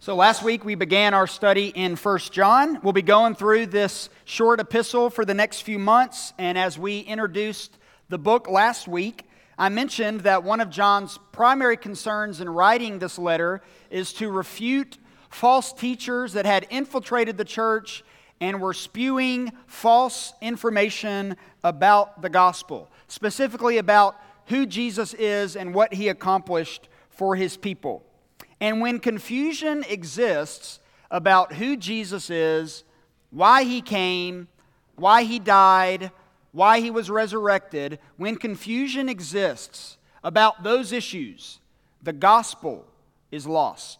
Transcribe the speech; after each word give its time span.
So 0.00 0.14
last 0.14 0.44
week 0.44 0.64
we 0.64 0.76
began 0.76 1.12
our 1.12 1.26
study 1.26 1.72
in 1.74 1.96
1 1.96 2.18
John. 2.30 2.78
We'll 2.84 2.92
be 2.92 3.02
going 3.02 3.34
through 3.34 3.66
this 3.66 4.10
short 4.24 4.60
epistle 4.60 5.10
for 5.10 5.24
the 5.24 5.34
next 5.34 5.62
few 5.62 5.76
months. 5.76 6.32
And 6.38 6.56
as 6.56 6.78
we 6.78 7.00
introduced 7.00 7.76
the 8.08 8.16
book 8.16 8.48
last 8.48 8.86
week, 8.86 9.24
I 9.58 9.70
mentioned 9.70 10.20
that 10.20 10.44
one 10.44 10.60
of 10.60 10.70
John's 10.70 11.18
primary 11.32 11.76
concerns 11.76 12.40
in 12.40 12.48
writing 12.48 13.00
this 13.00 13.18
letter 13.18 13.60
is 13.90 14.12
to 14.14 14.30
refute 14.30 14.98
false 15.30 15.72
teachers 15.72 16.34
that 16.34 16.46
had 16.46 16.68
infiltrated 16.70 17.36
the 17.36 17.44
church 17.44 18.04
and 18.40 18.60
were 18.60 18.74
spewing 18.74 19.50
false 19.66 20.32
information 20.40 21.36
about 21.64 22.22
the 22.22 22.30
gospel, 22.30 22.88
specifically 23.08 23.78
about 23.78 24.14
who 24.46 24.64
Jesus 24.64 25.12
is 25.14 25.56
and 25.56 25.74
what 25.74 25.92
he 25.92 26.06
accomplished 26.06 26.88
for 27.10 27.34
his 27.34 27.56
people. 27.56 28.04
And 28.60 28.80
when 28.80 28.98
confusion 28.98 29.84
exists 29.88 30.80
about 31.10 31.54
who 31.54 31.76
Jesus 31.76 32.30
is, 32.30 32.84
why 33.30 33.64
he 33.64 33.80
came, 33.80 34.48
why 34.96 35.22
he 35.22 35.38
died, 35.38 36.10
why 36.52 36.80
he 36.80 36.90
was 36.90 37.10
resurrected, 37.10 37.98
when 38.16 38.36
confusion 38.36 39.08
exists 39.08 39.96
about 40.24 40.62
those 40.64 40.92
issues, 40.92 41.60
the 42.02 42.12
gospel 42.12 42.84
is 43.30 43.46
lost. 43.46 43.98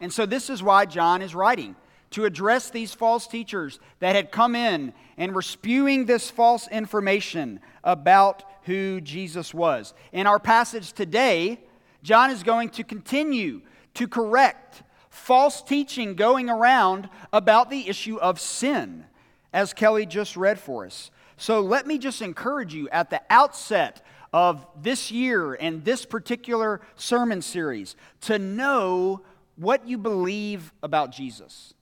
And 0.00 0.12
so, 0.12 0.24
this 0.24 0.48
is 0.48 0.62
why 0.62 0.86
John 0.86 1.20
is 1.20 1.34
writing 1.34 1.76
to 2.10 2.24
address 2.24 2.70
these 2.70 2.94
false 2.94 3.26
teachers 3.26 3.78
that 4.00 4.16
had 4.16 4.32
come 4.32 4.56
in 4.56 4.92
and 5.16 5.34
were 5.34 5.42
spewing 5.42 6.06
this 6.06 6.30
false 6.30 6.66
information 6.68 7.60
about 7.84 8.42
who 8.64 9.00
Jesus 9.00 9.54
was. 9.54 9.94
In 10.12 10.26
our 10.26 10.38
passage 10.38 10.92
today, 10.92 11.60
John 12.02 12.30
is 12.30 12.42
going 12.42 12.70
to 12.70 12.84
continue 12.84 13.62
to 13.94 14.08
correct 14.08 14.82
false 15.10 15.62
teaching 15.62 16.14
going 16.14 16.48
around 16.48 17.08
about 17.32 17.70
the 17.70 17.88
issue 17.88 18.16
of 18.18 18.40
sin, 18.40 19.04
as 19.52 19.72
Kelly 19.72 20.06
just 20.06 20.36
read 20.36 20.58
for 20.58 20.86
us. 20.86 21.10
So 21.36 21.60
let 21.60 21.86
me 21.86 21.98
just 21.98 22.22
encourage 22.22 22.74
you 22.74 22.88
at 22.90 23.10
the 23.10 23.22
outset 23.30 24.04
of 24.32 24.66
this 24.80 25.10
year 25.10 25.54
and 25.54 25.84
this 25.84 26.04
particular 26.04 26.80
sermon 26.96 27.42
series 27.42 27.96
to 28.22 28.38
know 28.38 29.22
what 29.56 29.86
you 29.86 29.98
believe 29.98 30.72
about 30.82 31.10
Jesus. 31.10 31.74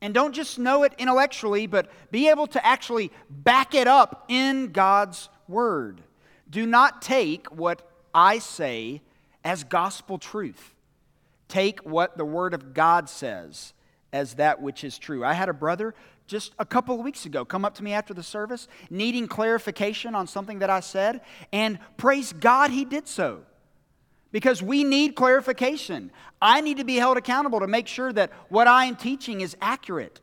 And 0.00 0.14
don't 0.14 0.34
just 0.34 0.58
know 0.58 0.82
it 0.84 0.92
intellectually, 0.98 1.66
but 1.66 1.90
be 2.10 2.28
able 2.28 2.46
to 2.48 2.64
actually 2.64 3.10
back 3.28 3.74
it 3.74 3.88
up 3.88 4.26
in 4.28 4.72
God's 4.72 5.28
Word. 5.48 6.02
Do 6.48 6.66
not 6.66 7.02
take 7.02 7.46
what 7.48 7.90
I 8.14 8.38
say 8.38 9.02
as 9.46 9.62
gospel 9.62 10.18
truth. 10.18 10.74
Take 11.46 11.78
what 11.86 12.18
the 12.18 12.24
Word 12.24 12.52
of 12.52 12.74
God 12.74 13.08
says 13.08 13.74
as 14.12 14.34
that 14.34 14.60
which 14.60 14.82
is 14.82 14.98
true. 14.98 15.24
I 15.24 15.34
had 15.34 15.48
a 15.48 15.54
brother 15.54 15.94
just 16.26 16.52
a 16.58 16.66
couple 16.66 16.98
of 16.98 17.04
weeks 17.04 17.26
ago 17.26 17.44
come 17.44 17.64
up 17.64 17.76
to 17.76 17.84
me 17.84 17.92
after 17.92 18.12
the 18.12 18.24
service 18.24 18.66
needing 18.90 19.28
clarification 19.28 20.16
on 20.16 20.26
something 20.26 20.58
that 20.58 20.68
I 20.68 20.80
said, 20.80 21.20
and 21.52 21.78
praise 21.96 22.32
God 22.32 22.72
he 22.72 22.84
did 22.84 23.06
so. 23.06 23.42
Because 24.32 24.64
we 24.64 24.82
need 24.82 25.14
clarification. 25.14 26.10
I 26.42 26.60
need 26.60 26.78
to 26.78 26.84
be 26.84 26.96
held 26.96 27.16
accountable 27.16 27.60
to 27.60 27.68
make 27.68 27.86
sure 27.86 28.12
that 28.12 28.32
what 28.48 28.66
I 28.66 28.86
am 28.86 28.96
teaching 28.96 29.42
is 29.42 29.56
accurate 29.62 30.20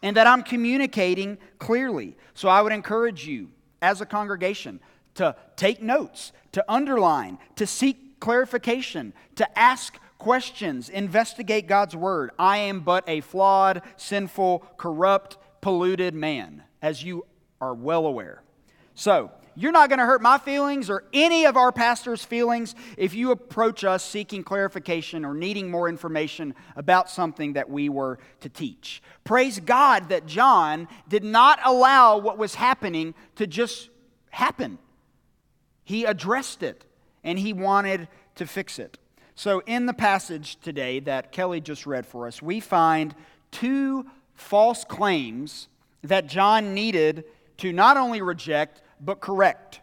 and 0.00 0.16
that 0.16 0.28
I'm 0.28 0.44
communicating 0.44 1.38
clearly. 1.58 2.16
So 2.34 2.48
I 2.48 2.62
would 2.62 2.72
encourage 2.72 3.26
you 3.26 3.50
as 3.82 4.00
a 4.00 4.06
congregation 4.06 4.78
to 5.16 5.34
take 5.56 5.82
notes, 5.82 6.30
to 6.52 6.64
underline, 6.68 7.38
to 7.56 7.66
seek 7.66 8.09
clarification, 8.20 9.12
to 9.36 9.58
ask 9.58 9.98
questions, 10.18 10.88
investigate 10.88 11.66
God's 11.66 11.96
word. 11.96 12.30
I 12.38 12.58
am 12.58 12.80
but 12.80 13.04
a 13.08 13.20
flawed, 13.20 13.82
sinful, 13.96 14.64
corrupt, 14.76 15.38
polluted 15.60 16.14
man, 16.14 16.62
as 16.80 17.02
you 17.02 17.26
are 17.60 17.74
well 17.74 18.06
aware. 18.06 18.42
So, 18.94 19.32
you're 19.56 19.72
not 19.72 19.88
going 19.88 19.98
to 19.98 20.06
hurt 20.06 20.22
my 20.22 20.38
feelings 20.38 20.88
or 20.88 21.04
any 21.12 21.44
of 21.44 21.56
our 21.56 21.72
pastors' 21.72 22.24
feelings 22.24 22.74
if 22.96 23.14
you 23.14 23.30
approach 23.30 23.84
us 23.84 24.04
seeking 24.04 24.44
clarification 24.44 25.24
or 25.24 25.34
needing 25.34 25.70
more 25.70 25.88
information 25.88 26.54
about 26.76 27.10
something 27.10 27.54
that 27.54 27.68
we 27.68 27.88
were 27.88 28.18
to 28.40 28.48
teach. 28.48 29.02
Praise 29.24 29.58
God 29.58 30.08
that 30.10 30.26
John 30.26 30.88
did 31.08 31.24
not 31.24 31.58
allow 31.64 32.16
what 32.16 32.38
was 32.38 32.54
happening 32.54 33.14
to 33.36 33.46
just 33.46 33.90
happen. 34.30 34.78
He 35.84 36.04
addressed 36.04 36.62
it 36.62 36.84
and 37.24 37.38
he 37.38 37.52
wanted 37.52 38.08
to 38.36 38.46
fix 38.46 38.78
it. 38.78 38.98
So, 39.34 39.62
in 39.66 39.86
the 39.86 39.94
passage 39.94 40.60
today 40.60 41.00
that 41.00 41.32
Kelly 41.32 41.60
just 41.60 41.86
read 41.86 42.04
for 42.04 42.26
us, 42.26 42.42
we 42.42 42.60
find 42.60 43.14
two 43.50 44.06
false 44.34 44.84
claims 44.84 45.68
that 46.02 46.26
John 46.26 46.74
needed 46.74 47.24
to 47.58 47.72
not 47.72 47.96
only 47.96 48.22
reject, 48.22 48.82
but 49.00 49.20
correct. 49.20 49.80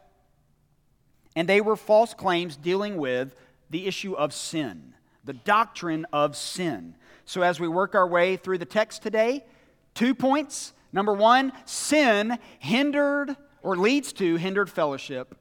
And 1.35 1.47
they 1.47 1.61
were 1.61 1.75
false 1.75 2.13
claims 2.13 2.55
dealing 2.55 2.97
with 2.97 3.35
the 3.69 3.87
issue 3.87 4.13
of 4.13 4.33
sin, 4.33 4.93
the 5.23 5.33
doctrine 5.33 6.05
of 6.13 6.35
sin. 6.35 6.95
So, 7.25 7.41
as 7.41 7.59
we 7.59 7.67
work 7.67 7.95
our 7.95 8.07
way 8.07 8.37
through 8.37 8.59
the 8.59 8.65
text 8.65 9.01
today, 9.01 9.43
two 9.93 10.13
points. 10.13 10.73
Number 10.93 11.13
one, 11.13 11.51
sin 11.65 12.39
hindered 12.59 13.35
or 13.61 13.75
leads 13.75 14.13
to 14.13 14.37
hindered 14.37 14.69
fellowship. 14.69 15.35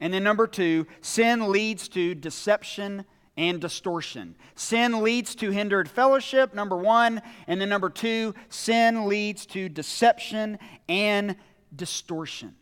And 0.00 0.14
then 0.14 0.22
number 0.22 0.46
two, 0.46 0.86
sin 1.00 1.50
leads 1.50 1.88
to 1.88 2.14
deception 2.14 3.04
and 3.36 3.60
distortion. 3.60 4.34
Sin 4.54 5.02
leads 5.02 5.34
to 5.36 5.50
hindered 5.50 5.88
fellowship, 5.88 6.54
number 6.54 6.76
one. 6.76 7.22
And 7.46 7.60
then 7.60 7.68
number 7.68 7.88
two, 7.88 8.34
sin 8.48 9.06
leads 9.06 9.46
to 9.46 9.68
deception 9.68 10.58
and 10.88 11.36
distortion. 11.74 12.54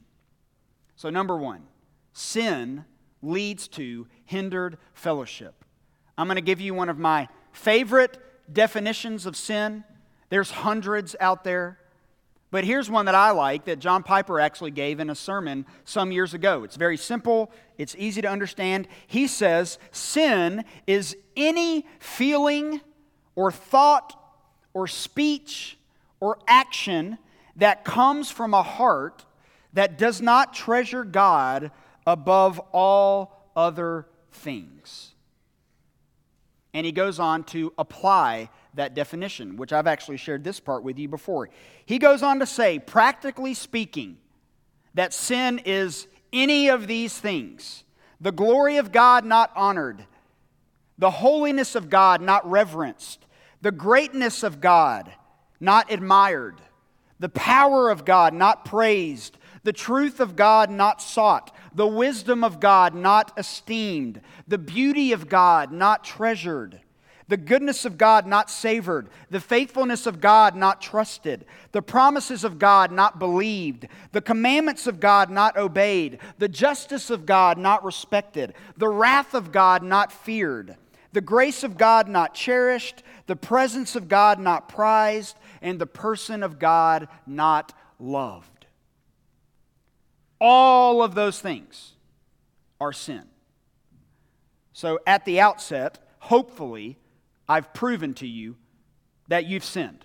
So, 0.97 1.11
number 1.11 1.37
one, 1.37 1.63
sin 2.13 2.85
leads 3.23 3.69
to 3.69 4.07
hindered 4.25 4.79
fellowship. 4.95 5.65
I'm 6.19 6.27
going 6.27 6.37
to 6.37 6.43
give 6.43 6.61
you 6.61 6.75
one 6.75 6.89
of 6.89 6.99
my 6.99 7.29
favorite 7.53 8.19
definitions 8.53 9.27
of 9.27 9.37
sin. 9.37 9.85
There's 10.29 10.51
hundreds 10.51 11.17
out 11.21 11.45
there. 11.45 11.79
But 12.51 12.65
here's 12.65 12.89
one 12.89 13.07
that 13.07 13.15
I 13.15 13.33
like 13.33 13.65
that 13.65 13.81
John 13.81 14.03
Piper 14.03 14.41
actually 14.41 14.71
gave 14.71 15.01
in 15.01 15.11
a 15.11 15.15
sermon 15.15 15.67
some 15.85 16.13
years 16.13 16.33
ago. 16.33 16.63
It's 16.65 16.77
very 16.77 16.97
simple, 16.97 17.51
it's 17.77 17.97
easy 17.99 18.23
to 18.23 18.29
understand. 18.29 18.87
He 19.07 19.27
says, 19.27 19.79
Sin 19.91 20.65
is 20.87 21.17
any 21.37 21.87
feeling 21.99 22.81
or 23.35 23.51
thought 23.51 24.19
or 24.73 24.87
speech 24.87 25.77
or 26.21 26.39
action 26.47 27.19
that 27.57 27.85
comes 27.85 28.31
from 28.31 28.55
a 28.55 28.63
heart 28.63 29.25
that 29.73 29.99
does 29.99 30.23
not 30.23 30.55
treasure 30.55 31.05
God 31.05 31.71
above 32.07 32.61
all 32.73 33.51
other 33.57 34.07
things. 34.31 35.15
And 36.73 36.87
he 36.87 36.93
goes 36.93 37.19
on 37.19 37.45
to 37.45 37.73
apply 37.79 38.51
that 38.77 38.95
definition, 38.95 39.57
which 39.57 39.73
I've 39.73 39.87
actually 39.87 40.17
shared 40.17 40.45
this 40.45 40.61
part 40.61 40.83
with 40.83 40.99
you 40.99 41.09
before. 41.09 41.51
He 41.85 41.99
goes 41.99 42.23
on 42.23 42.39
to 42.39 42.47
say, 42.47 42.79
practically 42.79 43.55
speaking, 43.55 44.19
that 44.95 45.13
sin 45.13 45.61
is 45.65 46.07
any 46.33 46.69
of 46.69 46.87
these 46.87 47.19
things 47.19 47.85
the 48.19 48.33
glory 48.33 48.79
of 48.79 48.93
God 48.93 49.27
not 49.27 49.51
honored, 49.55 50.07
the 50.97 51.11
holiness 51.11 51.75
of 51.75 51.91
God 51.91 52.23
not 52.23 52.49
reverenced, 52.51 53.27
the 53.61 53.71
greatness 53.71 54.43
of 54.43 54.61
God 54.61 55.13
not 55.61 55.93
admired, 55.93 56.61
the 57.19 57.29
power 57.29 57.91
of 57.91 58.07
God 58.07 58.33
not 58.33 58.65
praised, 58.65 59.37
the 59.65 59.73
truth 59.73 60.19
of 60.19 60.35
God 60.35 60.71
not 60.71 61.03
sought, 61.03 61.55
the 61.75 61.87
wisdom 61.87 62.43
of 62.43 62.59
God 62.59 62.95
not 62.95 63.33
esteemed, 63.37 64.23
the 64.49 64.57
beauty 64.57 65.13
of 65.13 65.29
God 65.29 65.73
not 65.73 66.05
treasured 66.05 66.81
the 67.29 67.37
goodness 67.37 67.85
of 67.85 67.99
God 67.99 68.27
not 68.27 68.51
savored, 68.51 69.09
the 69.31 69.41
faithfulness 69.41 70.07
of 70.07 70.21
God 70.21 70.55
not 70.55 70.81
trusted, 70.81 71.45
the 71.73 71.83
promises 71.83 72.45
of 72.45 72.59
God 72.59 72.93
not 72.93 73.19
believed, 73.19 73.89
the 74.13 74.21
commandments 74.21 74.87
of 74.87 75.01
God 75.01 75.29
not 75.29 75.57
obeyed, 75.57 76.19
the 76.39 76.49
justice 76.49 77.11
of 77.11 77.27
God 77.27 77.59
not 77.59 77.85
respected, 77.85 78.55
the 78.77 78.89
wrath 78.89 79.35
of 79.35 79.51
God 79.51 79.83
not 79.83 80.13
feared, 80.13 80.77
the 81.13 81.21
grace 81.21 81.65
of 81.65 81.77
God 81.77 82.09
not 82.09 82.35
cherished, 82.35 83.03
the 83.27 83.37
presence 83.37 83.97
of 83.97 84.09
God 84.09 84.39
not 84.39 84.69
prized, 84.69 85.37
and 85.61 85.81
the 85.81 85.87
person 85.87 86.43
of 86.43 86.59
God 86.59 87.09
not 87.27 87.73
loved. 87.99 88.67
All 90.41 91.03
of 91.03 91.15
those 91.15 91.41
things 91.41 91.95
are 92.81 92.93
sin. 92.93 93.25
So, 94.73 95.01
at 95.07 95.25
the 95.25 95.41
outset, 95.41 95.99
hopefully, 96.19 96.99
I've 97.49 97.73
proven 97.73 98.15
to 98.15 98.27
you 98.27 98.57
that 99.29 99.47
you've 99.47 99.65
sinned. 99.65 100.05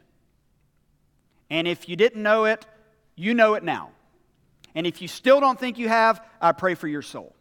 And 1.49 1.67
if 1.67 1.89
you 1.89 1.95
didn't 1.95 2.23
know 2.23 2.45
it, 2.45 2.65
you 3.15 3.33
know 3.33 3.55
it 3.55 3.63
now. 3.63 3.91
And 4.73 4.87
if 4.87 5.01
you 5.01 5.07
still 5.07 5.39
don't 5.39 5.59
think 5.59 5.77
you 5.77 5.89
have, 5.89 6.25
I 6.41 6.53
pray 6.53 6.75
for 6.75 6.87
your 6.87 7.01
soul. 7.01 7.35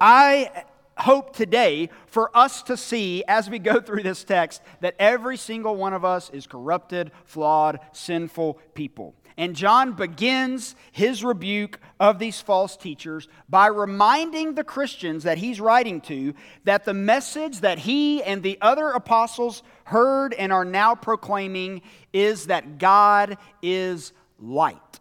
I 0.00 0.64
hope 0.96 1.34
today 1.34 1.90
for 2.06 2.36
us 2.36 2.62
to 2.64 2.76
see 2.76 3.24
as 3.26 3.48
we 3.48 3.58
go 3.58 3.80
through 3.80 4.02
this 4.02 4.24
text 4.24 4.62
that 4.80 4.94
every 4.98 5.36
single 5.36 5.76
one 5.76 5.94
of 5.94 6.04
us 6.04 6.28
is 6.30 6.46
corrupted, 6.46 7.10
flawed, 7.24 7.80
sinful 7.92 8.54
people. 8.74 9.14
And 9.38 9.54
John 9.54 9.92
begins 9.92 10.74
his 10.90 11.22
rebuke 11.22 11.78
of 12.00 12.18
these 12.18 12.40
false 12.40 12.76
teachers 12.76 13.28
by 13.48 13.68
reminding 13.68 14.54
the 14.54 14.64
Christians 14.64 15.22
that 15.22 15.38
he's 15.38 15.60
writing 15.60 16.00
to 16.02 16.34
that 16.64 16.84
the 16.84 16.92
message 16.92 17.60
that 17.60 17.78
he 17.78 18.20
and 18.24 18.42
the 18.42 18.58
other 18.60 18.88
apostles 18.88 19.62
heard 19.84 20.34
and 20.34 20.52
are 20.52 20.64
now 20.64 20.96
proclaiming 20.96 21.82
is 22.12 22.46
that 22.46 22.78
God 22.78 23.38
is 23.62 24.12
light 24.40 24.98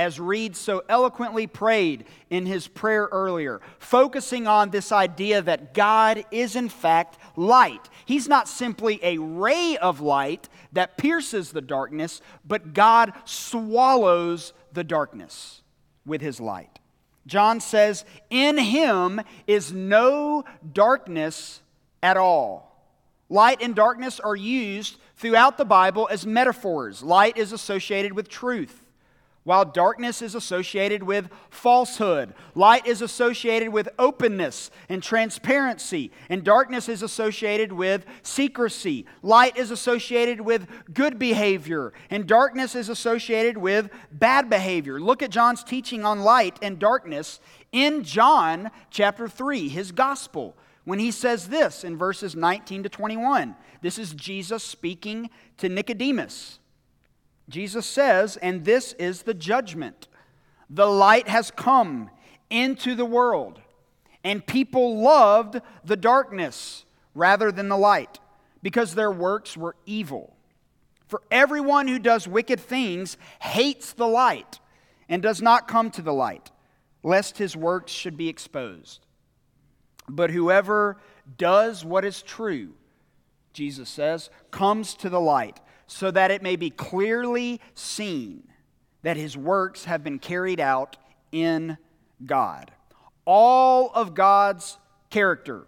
as 0.00 0.18
Reed 0.18 0.56
so 0.56 0.82
eloquently 0.88 1.46
prayed 1.46 2.06
in 2.30 2.46
his 2.46 2.66
prayer 2.66 3.06
earlier, 3.12 3.60
focusing 3.78 4.46
on 4.46 4.70
this 4.70 4.92
idea 4.92 5.42
that 5.42 5.74
God 5.74 6.24
is 6.30 6.56
in 6.56 6.70
fact 6.70 7.18
light. 7.36 7.86
He's 8.06 8.26
not 8.26 8.48
simply 8.48 8.98
a 9.02 9.18
ray 9.18 9.76
of 9.76 10.00
light 10.00 10.48
that 10.72 10.96
pierces 10.96 11.52
the 11.52 11.60
darkness, 11.60 12.22
but 12.46 12.72
God 12.72 13.12
swallows 13.26 14.54
the 14.72 14.84
darkness 14.84 15.60
with 16.06 16.22
his 16.22 16.40
light. 16.40 16.78
John 17.26 17.60
says, 17.60 18.06
In 18.30 18.56
him 18.56 19.20
is 19.46 19.70
no 19.70 20.44
darkness 20.72 21.60
at 22.02 22.16
all. 22.16 22.86
Light 23.28 23.60
and 23.60 23.74
darkness 23.74 24.18
are 24.18 24.34
used 24.34 24.96
throughout 25.16 25.58
the 25.58 25.66
Bible 25.66 26.08
as 26.10 26.24
metaphors. 26.24 27.02
Light 27.02 27.36
is 27.36 27.52
associated 27.52 28.14
with 28.14 28.30
truth 28.30 28.79
while 29.50 29.64
darkness 29.64 30.22
is 30.22 30.36
associated 30.36 31.02
with 31.02 31.28
falsehood, 31.50 32.34
light 32.54 32.86
is 32.86 33.02
associated 33.02 33.70
with 33.70 33.88
openness 33.98 34.70
and 34.88 35.02
transparency, 35.02 36.12
and 36.28 36.44
darkness 36.44 36.88
is 36.88 37.02
associated 37.02 37.72
with 37.72 38.04
secrecy. 38.22 39.06
Light 39.22 39.56
is 39.56 39.72
associated 39.72 40.40
with 40.40 40.68
good 40.94 41.18
behavior, 41.18 41.92
and 42.10 42.28
darkness 42.28 42.76
is 42.76 42.88
associated 42.88 43.58
with 43.58 43.90
bad 44.12 44.48
behavior. 44.48 45.00
Look 45.00 45.20
at 45.20 45.30
John's 45.30 45.64
teaching 45.64 46.04
on 46.04 46.20
light 46.20 46.56
and 46.62 46.78
darkness 46.78 47.40
in 47.72 48.04
John 48.04 48.70
chapter 48.88 49.26
3, 49.26 49.68
his 49.68 49.90
gospel, 49.90 50.56
when 50.84 51.00
he 51.00 51.10
says 51.10 51.48
this 51.48 51.82
in 51.82 51.98
verses 51.98 52.36
19 52.36 52.84
to 52.84 52.88
21. 52.88 53.56
This 53.82 53.98
is 53.98 54.14
Jesus 54.14 54.62
speaking 54.62 55.28
to 55.56 55.68
Nicodemus. 55.68 56.60
Jesus 57.50 57.84
says, 57.84 58.36
and 58.36 58.64
this 58.64 58.92
is 58.94 59.22
the 59.22 59.34
judgment. 59.34 60.08
The 60.70 60.86
light 60.86 61.28
has 61.28 61.50
come 61.50 62.10
into 62.48 62.94
the 62.94 63.04
world, 63.04 63.60
and 64.22 64.46
people 64.46 65.02
loved 65.02 65.60
the 65.84 65.96
darkness 65.96 66.84
rather 67.14 67.50
than 67.50 67.68
the 67.68 67.76
light 67.76 68.20
because 68.62 68.94
their 68.94 69.10
works 69.10 69.56
were 69.56 69.74
evil. 69.84 70.36
For 71.08 71.22
everyone 71.30 71.88
who 71.88 71.98
does 71.98 72.28
wicked 72.28 72.60
things 72.60 73.16
hates 73.40 73.92
the 73.92 74.06
light 74.06 74.60
and 75.08 75.20
does 75.20 75.42
not 75.42 75.66
come 75.66 75.90
to 75.92 76.02
the 76.02 76.14
light, 76.14 76.52
lest 77.02 77.38
his 77.38 77.56
works 77.56 77.90
should 77.90 78.16
be 78.16 78.28
exposed. 78.28 79.04
But 80.08 80.30
whoever 80.30 80.98
does 81.36 81.84
what 81.84 82.04
is 82.04 82.22
true, 82.22 82.74
Jesus 83.52 83.88
says, 83.88 84.30
comes 84.52 84.94
to 84.94 85.08
the 85.08 85.20
light 85.20 85.58
so 85.92 86.08
that 86.08 86.30
it 86.30 86.40
may 86.40 86.54
be 86.54 86.70
clearly 86.70 87.60
seen 87.74 88.44
that 89.02 89.16
his 89.16 89.36
works 89.36 89.86
have 89.86 90.04
been 90.04 90.20
carried 90.20 90.60
out 90.60 90.96
in 91.32 91.76
God. 92.24 92.70
All 93.24 93.90
of 93.92 94.14
God's 94.14 94.78
character 95.10 95.66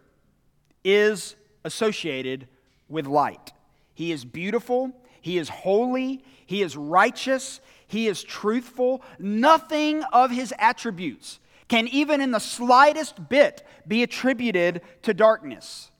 is 0.84 1.34
associated 1.64 2.46
with 2.88 3.08
light. 3.08 3.52
He 3.94 4.12
is 4.12 4.24
beautiful, 4.24 4.92
he 5.20 5.38
is 5.38 5.48
holy, 5.48 6.22
he 6.46 6.62
is 6.62 6.76
righteous, 6.76 7.60
he 7.88 8.06
is 8.06 8.22
truthful. 8.22 9.02
Nothing 9.18 10.04
of 10.12 10.30
his 10.30 10.54
attributes 10.56 11.40
can 11.66 11.88
even 11.88 12.20
in 12.20 12.30
the 12.30 12.38
slightest 12.38 13.28
bit 13.28 13.66
be 13.88 14.04
attributed 14.04 14.82
to 15.02 15.14
darkness. 15.14 15.90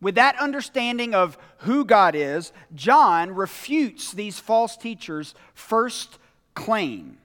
With 0.00 0.16
that 0.16 0.38
understanding 0.38 1.14
of 1.14 1.38
who 1.58 1.84
God 1.84 2.14
is, 2.14 2.52
John 2.74 3.34
refutes 3.34 4.12
these 4.12 4.38
false 4.38 4.76
teachers' 4.76 5.34
first 5.54 6.18
claim, 6.54 7.18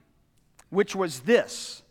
which 0.70 0.94
was 0.94 1.20
this 1.20 1.82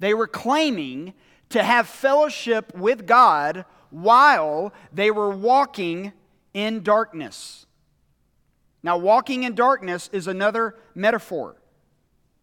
they 0.00 0.12
were 0.12 0.26
claiming 0.26 1.14
to 1.50 1.62
have 1.62 1.88
fellowship 1.88 2.74
with 2.76 3.06
God 3.06 3.64
while 3.90 4.72
they 4.92 5.10
were 5.10 5.30
walking 5.30 6.12
in 6.52 6.82
darkness. 6.82 7.64
Now, 8.82 8.98
walking 8.98 9.44
in 9.44 9.54
darkness 9.54 10.10
is 10.12 10.26
another 10.26 10.74
metaphor, 10.94 11.56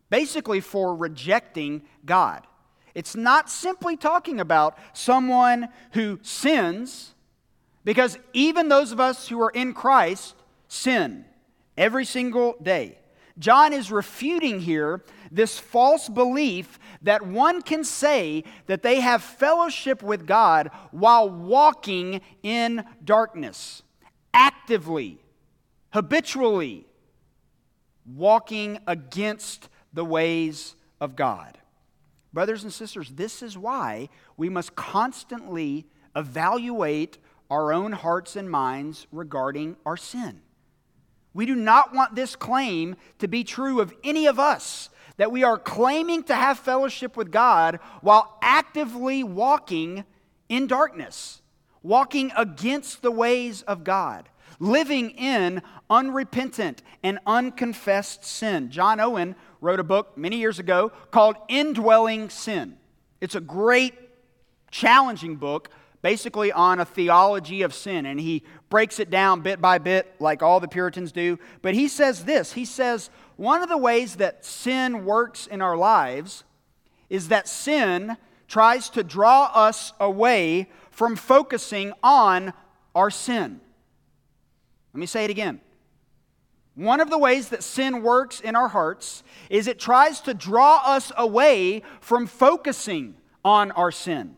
basically 0.09 0.59
for 0.59 0.95
rejecting 0.95 1.83
God. 2.05 2.47
It's 2.95 3.15
not 3.15 3.49
simply 3.49 3.95
talking 3.95 4.39
about 4.39 4.77
someone 4.93 5.69
who 5.91 6.19
sins 6.23 7.10
because 7.83 8.17
even 8.33 8.69
those 8.69 8.91
of 8.91 8.99
us 8.99 9.27
who 9.27 9.41
are 9.41 9.49
in 9.49 9.73
Christ 9.73 10.35
sin 10.67 11.25
every 11.77 12.05
single 12.05 12.55
day. 12.61 12.97
John 13.39 13.73
is 13.73 13.91
refuting 13.91 14.59
here 14.59 15.03
this 15.31 15.57
false 15.57 16.09
belief 16.09 16.77
that 17.01 17.25
one 17.25 17.61
can 17.61 17.83
say 17.83 18.43
that 18.67 18.83
they 18.83 18.99
have 18.99 19.23
fellowship 19.23 20.03
with 20.03 20.27
God 20.27 20.69
while 20.91 21.29
walking 21.29 22.21
in 22.43 22.83
darkness, 23.03 23.83
actively, 24.33 25.17
habitually, 25.91 26.85
walking 28.05 28.79
against 28.85 29.69
the 29.93 30.05
ways 30.05 30.75
of 30.99 31.15
God. 31.15 31.57
Brothers 32.33 32.63
and 32.63 32.71
sisters, 32.71 33.11
this 33.11 33.41
is 33.41 33.57
why 33.57 34.09
we 34.37 34.49
must 34.49 34.75
constantly 34.75 35.85
evaluate 36.15 37.17
our 37.51 37.73
own 37.73 37.91
hearts 37.91 38.37
and 38.37 38.49
minds 38.49 39.05
regarding 39.11 39.75
our 39.85 39.97
sin. 39.97 40.41
We 41.33 41.45
do 41.45 41.53
not 41.53 41.93
want 41.93 42.15
this 42.15 42.35
claim 42.35 42.95
to 43.19 43.27
be 43.27 43.43
true 43.43 43.81
of 43.81 43.93
any 44.03 44.25
of 44.25 44.39
us, 44.39 44.89
that 45.17 45.31
we 45.31 45.43
are 45.43 45.57
claiming 45.57 46.23
to 46.23 46.35
have 46.35 46.57
fellowship 46.57 47.15
with 47.17 47.29
God 47.29 47.79
while 48.01 48.37
actively 48.41 49.23
walking 49.23 50.05
in 50.47 50.65
darkness, 50.67 51.41
walking 51.83 52.31
against 52.37 53.01
the 53.01 53.11
ways 53.11 53.61
of 53.63 53.83
God, 53.83 54.29
living 54.59 55.11
in 55.11 55.61
unrepentant 55.89 56.81
and 57.03 57.19
unconfessed 57.25 58.23
sin. 58.23 58.71
John 58.71 58.99
Owen 59.01 59.35
wrote 59.59 59.79
a 59.79 59.83
book 59.83 60.17
many 60.17 60.37
years 60.37 60.59
ago 60.59 60.91
called 61.11 61.35
Indwelling 61.49 62.29
Sin. 62.29 62.77
It's 63.19 63.35
a 63.35 63.41
great, 63.41 63.93
challenging 64.71 65.35
book 65.35 65.69
basically 66.01 66.51
on 66.51 66.79
a 66.79 66.85
theology 66.85 67.61
of 67.61 67.73
sin, 67.73 68.05
and 68.05 68.19
he 68.19 68.43
breaks 68.69 68.99
it 68.99 69.09
down 69.09 69.41
bit 69.41 69.61
by 69.61 69.77
bit, 69.77 70.13
like 70.19 70.41
all 70.41 70.59
the 70.59 70.67
Puritans 70.67 71.11
do. 71.11 71.37
But 71.61 71.73
he 71.73 71.87
says 71.87 72.25
this 72.25 72.53
He 72.53 72.65
says, 72.65 73.09
one 73.37 73.63
of 73.63 73.69
the 73.69 73.77
ways 73.77 74.17
that 74.17 74.45
sin 74.45 75.05
works 75.05 75.47
in 75.47 75.61
our 75.61 75.75
lives 75.75 76.43
is 77.09 77.29
that 77.29 77.47
sin 77.47 78.17
tries 78.47 78.89
to 78.91 79.03
draw 79.03 79.45
us 79.53 79.93
away 79.99 80.69
from 80.91 81.15
focusing 81.15 81.93
on 82.03 82.53
our 82.93 83.09
sin. 83.09 83.59
Let 84.93 84.99
me 84.99 85.05
say 85.05 85.23
it 85.23 85.31
again. 85.31 85.61
One 86.75 86.99
of 86.99 87.09
the 87.09 87.17
ways 87.17 87.49
that 87.49 87.63
sin 87.63 88.01
works 88.01 88.39
in 88.39 88.55
our 88.55 88.67
hearts 88.67 89.23
is 89.49 89.67
it 89.67 89.79
tries 89.79 90.21
to 90.21 90.33
draw 90.33 90.81
us 90.85 91.11
away 91.17 91.83
from 91.99 92.27
focusing 92.27 93.15
on 93.43 93.71
our 93.71 93.91
sin 93.91 94.35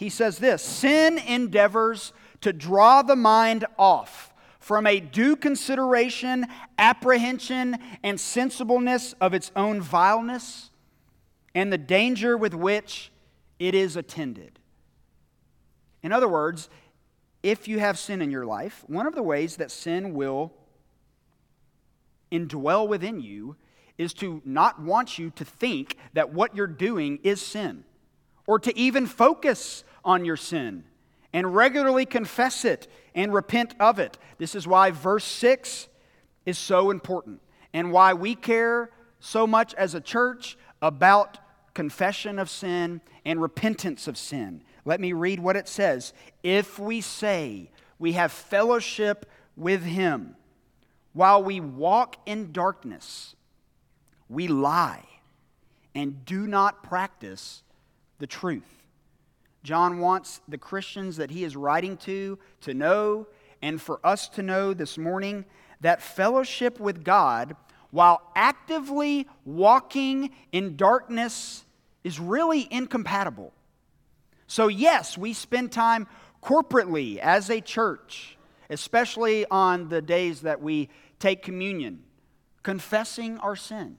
he 0.00 0.08
says 0.08 0.38
this 0.38 0.62
sin 0.62 1.18
endeavors 1.18 2.14
to 2.40 2.54
draw 2.54 3.02
the 3.02 3.14
mind 3.14 3.66
off 3.78 4.32
from 4.58 4.86
a 4.86 4.98
due 4.98 5.36
consideration, 5.36 6.46
apprehension, 6.78 7.76
and 8.02 8.18
sensibleness 8.18 9.14
of 9.20 9.34
its 9.34 9.52
own 9.54 9.82
vileness 9.82 10.70
and 11.54 11.70
the 11.70 11.76
danger 11.76 12.34
with 12.34 12.54
which 12.54 13.12
it 13.58 13.74
is 13.74 13.94
attended. 13.94 14.58
In 16.02 16.12
other 16.12 16.28
words, 16.28 16.70
if 17.42 17.68
you 17.68 17.78
have 17.78 17.98
sin 17.98 18.22
in 18.22 18.30
your 18.30 18.46
life, 18.46 18.82
one 18.86 19.06
of 19.06 19.14
the 19.14 19.22
ways 19.22 19.56
that 19.56 19.70
sin 19.70 20.14
will 20.14 20.50
indwell 22.32 22.88
within 22.88 23.20
you 23.20 23.56
is 23.98 24.14
to 24.14 24.40
not 24.46 24.80
want 24.80 25.18
you 25.18 25.28
to 25.32 25.44
think 25.44 25.98
that 26.14 26.32
what 26.32 26.56
you're 26.56 26.66
doing 26.66 27.18
is 27.22 27.42
sin 27.42 27.84
or 28.50 28.58
to 28.58 28.76
even 28.76 29.06
focus 29.06 29.84
on 30.04 30.24
your 30.24 30.36
sin 30.36 30.82
and 31.32 31.54
regularly 31.54 32.04
confess 32.04 32.64
it 32.64 32.88
and 33.14 33.32
repent 33.32 33.76
of 33.78 34.00
it. 34.00 34.18
This 34.38 34.56
is 34.56 34.66
why 34.66 34.90
verse 34.90 35.22
6 35.22 35.86
is 36.44 36.58
so 36.58 36.90
important 36.90 37.40
and 37.72 37.92
why 37.92 38.12
we 38.12 38.34
care 38.34 38.90
so 39.20 39.46
much 39.46 39.72
as 39.74 39.94
a 39.94 40.00
church 40.00 40.58
about 40.82 41.38
confession 41.74 42.40
of 42.40 42.50
sin 42.50 43.00
and 43.24 43.40
repentance 43.40 44.08
of 44.08 44.18
sin. 44.18 44.64
Let 44.84 44.98
me 44.98 45.12
read 45.12 45.38
what 45.38 45.54
it 45.54 45.68
says. 45.68 46.12
If 46.42 46.76
we 46.76 47.02
say 47.02 47.70
we 48.00 48.14
have 48.14 48.32
fellowship 48.32 49.30
with 49.56 49.84
him 49.84 50.34
while 51.12 51.40
we 51.40 51.60
walk 51.60 52.16
in 52.26 52.50
darkness, 52.50 53.36
we 54.28 54.48
lie 54.48 55.06
and 55.94 56.24
do 56.24 56.48
not 56.48 56.82
practice 56.82 57.62
the 58.20 58.26
truth. 58.26 58.84
John 59.64 59.98
wants 59.98 60.40
the 60.48 60.56
Christians 60.58 61.16
that 61.16 61.30
he 61.30 61.42
is 61.44 61.56
writing 61.56 61.96
to 61.98 62.38
to 62.62 62.72
know, 62.72 63.26
and 63.60 63.80
for 63.80 64.00
us 64.04 64.28
to 64.30 64.42
know 64.42 64.72
this 64.72 64.96
morning, 64.96 65.44
that 65.80 66.00
fellowship 66.00 66.78
with 66.78 67.02
God 67.04 67.56
while 67.90 68.22
actively 68.36 69.26
walking 69.44 70.30
in 70.52 70.76
darkness 70.76 71.64
is 72.04 72.20
really 72.20 72.68
incompatible. 72.70 73.52
So, 74.46 74.68
yes, 74.68 75.18
we 75.18 75.32
spend 75.32 75.72
time 75.72 76.06
corporately 76.42 77.18
as 77.18 77.50
a 77.50 77.60
church, 77.60 78.36
especially 78.70 79.44
on 79.50 79.88
the 79.88 80.00
days 80.00 80.42
that 80.42 80.62
we 80.62 80.88
take 81.18 81.42
communion, 81.42 82.02
confessing 82.62 83.38
our 83.38 83.56
sin, 83.56 83.98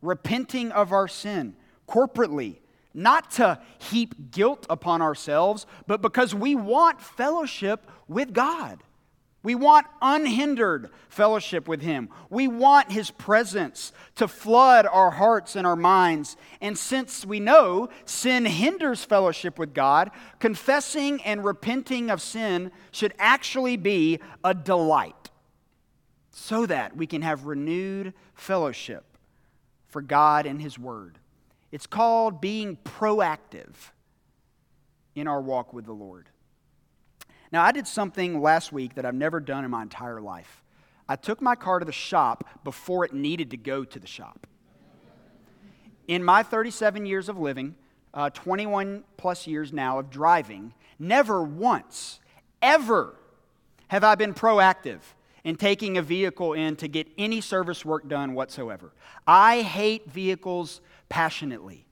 repenting 0.00 0.72
of 0.72 0.92
our 0.92 1.08
sin 1.08 1.54
corporately, 1.88 2.56
not 2.96 3.30
to 3.32 3.60
heap 3.78 4.32
guilt 4.32 4.66
upon 4.70 5.02
ourselves, 5.02 5.66
but 5.86 6.02
because 6.02 6.34
we 6.34 6.56
want 6.56 7.00
fellowship 7.00 7.88
with 8.08 8.32
God. 8.32 8.82
We 9.42 9.54
want 9.54 9.86
unhindered 10.02 10.90
fellowship 11.08 11.68
with 11.68 11.80
Him. 11.80 12.08
We 12.30 12.48
want 12.48 12.90
His 12.90 13.12
presence 13.12 13.92
to 14.16 14.26
flood 14.26 14.86
our 14.86 15.12
hearts 15.12 15.54
and 15.54 15.64
our 15.64 15.76
minds. 15.76 16.36
And 16.60 16.76
since 16.76 17.24
we 17.24 17.38
know 17.38 17.90
sin 18.06 18.44
hinders 18.44 19.04
fellowship 19.04 19.56
with 19.56 19.72
God, 19.72 20.10
confessing 20.40 21.22
and 21.22 21.44
repenting 21.44 22.10
of 22.10 22.20
sin 22.20 22.72
should 22.90 23.14
actually 23.20 23.76
be 23.76 24.18
a 24.42 24.52
delight 24.52 25.30
so 26.32 26.66
that 26.66 26.96
we 26.96 27.06
can 27.06 27.22
have 27.22 27.46
renewed 27.46 28.14
fellowship 28.34 29.04
for 29.86 30.02
God 30.02 30.46
and 30.46 30.60
His 30.60 30.76
Word. 30.76 31.18
It's 31.76 31.86
called 31.86 32.40
being 32.40 32.78
proactive 32.78 33.74
in 35.14 35.28
our 35.28 35.42
walk 35.42 35.74
with 35.74 35.84
the 35.84 35.92
Lord. 35.92 36.30
Now, 37.52 37.62
I 37.62 37.70
did 37.70 37.86
something 37.86 38.40
last 38.40 38.72
week 38.72 38.94
that 38.94 39.04
I've 39.04 39.14
never 39.14 39.40
done 39.40 39.62
in 39.62 39.70
my 39.70 39.82
entire 39.82 40.22
life. 40.22 40.64
I 41.06 41.16
took 41.16 41.42
my 41.42 41.54
car 41.54 41.78
to 41.78 41.84
the 41.84 41.92
shop 41.92 42.48
before 42.64 43.04
it 43.04 43.12
needed 43.12 43.50
to 43.50 43.58
go 43.58 43.84
to 43.84 43.98
the 43.98 44.06
shop. 44.06 44.46
In 46.08 46.24
my 46.24 46.42
37 46.42 47.04
years 47.04 47.28
of 47.28 47.38
living, 47.38 47.74
uh, 48.14 48.30
21 48.30 49.04
plus 49.18 49.46
years 49.46 49.70
now 49.70 49.98
of 49.98 50.08
driving, 50.08 50.72
never 50.98 51.42
once, 51.42 52.20
ever 52.62 53.16
have 53.88 54.02
I 54.02 54.14
been 54.14 54.32
proactive 54.32 55.00
in 55.44 55.56
taking 55.56 55.98
a 55.98 56.02
vehicle 56.02 56.54
in 56.54 56.74
to 56.76 56.88
get 56.88 57.06
any 57.18 57.42
service 57.42 57.84
work 57.84 58.08
done 58.08 58.32
whatsoever. 58.32 58.92
I 59.26 59.60
hate 59.60 60.10
vehicles 60.10 60.80
passionately. 61.08 61.86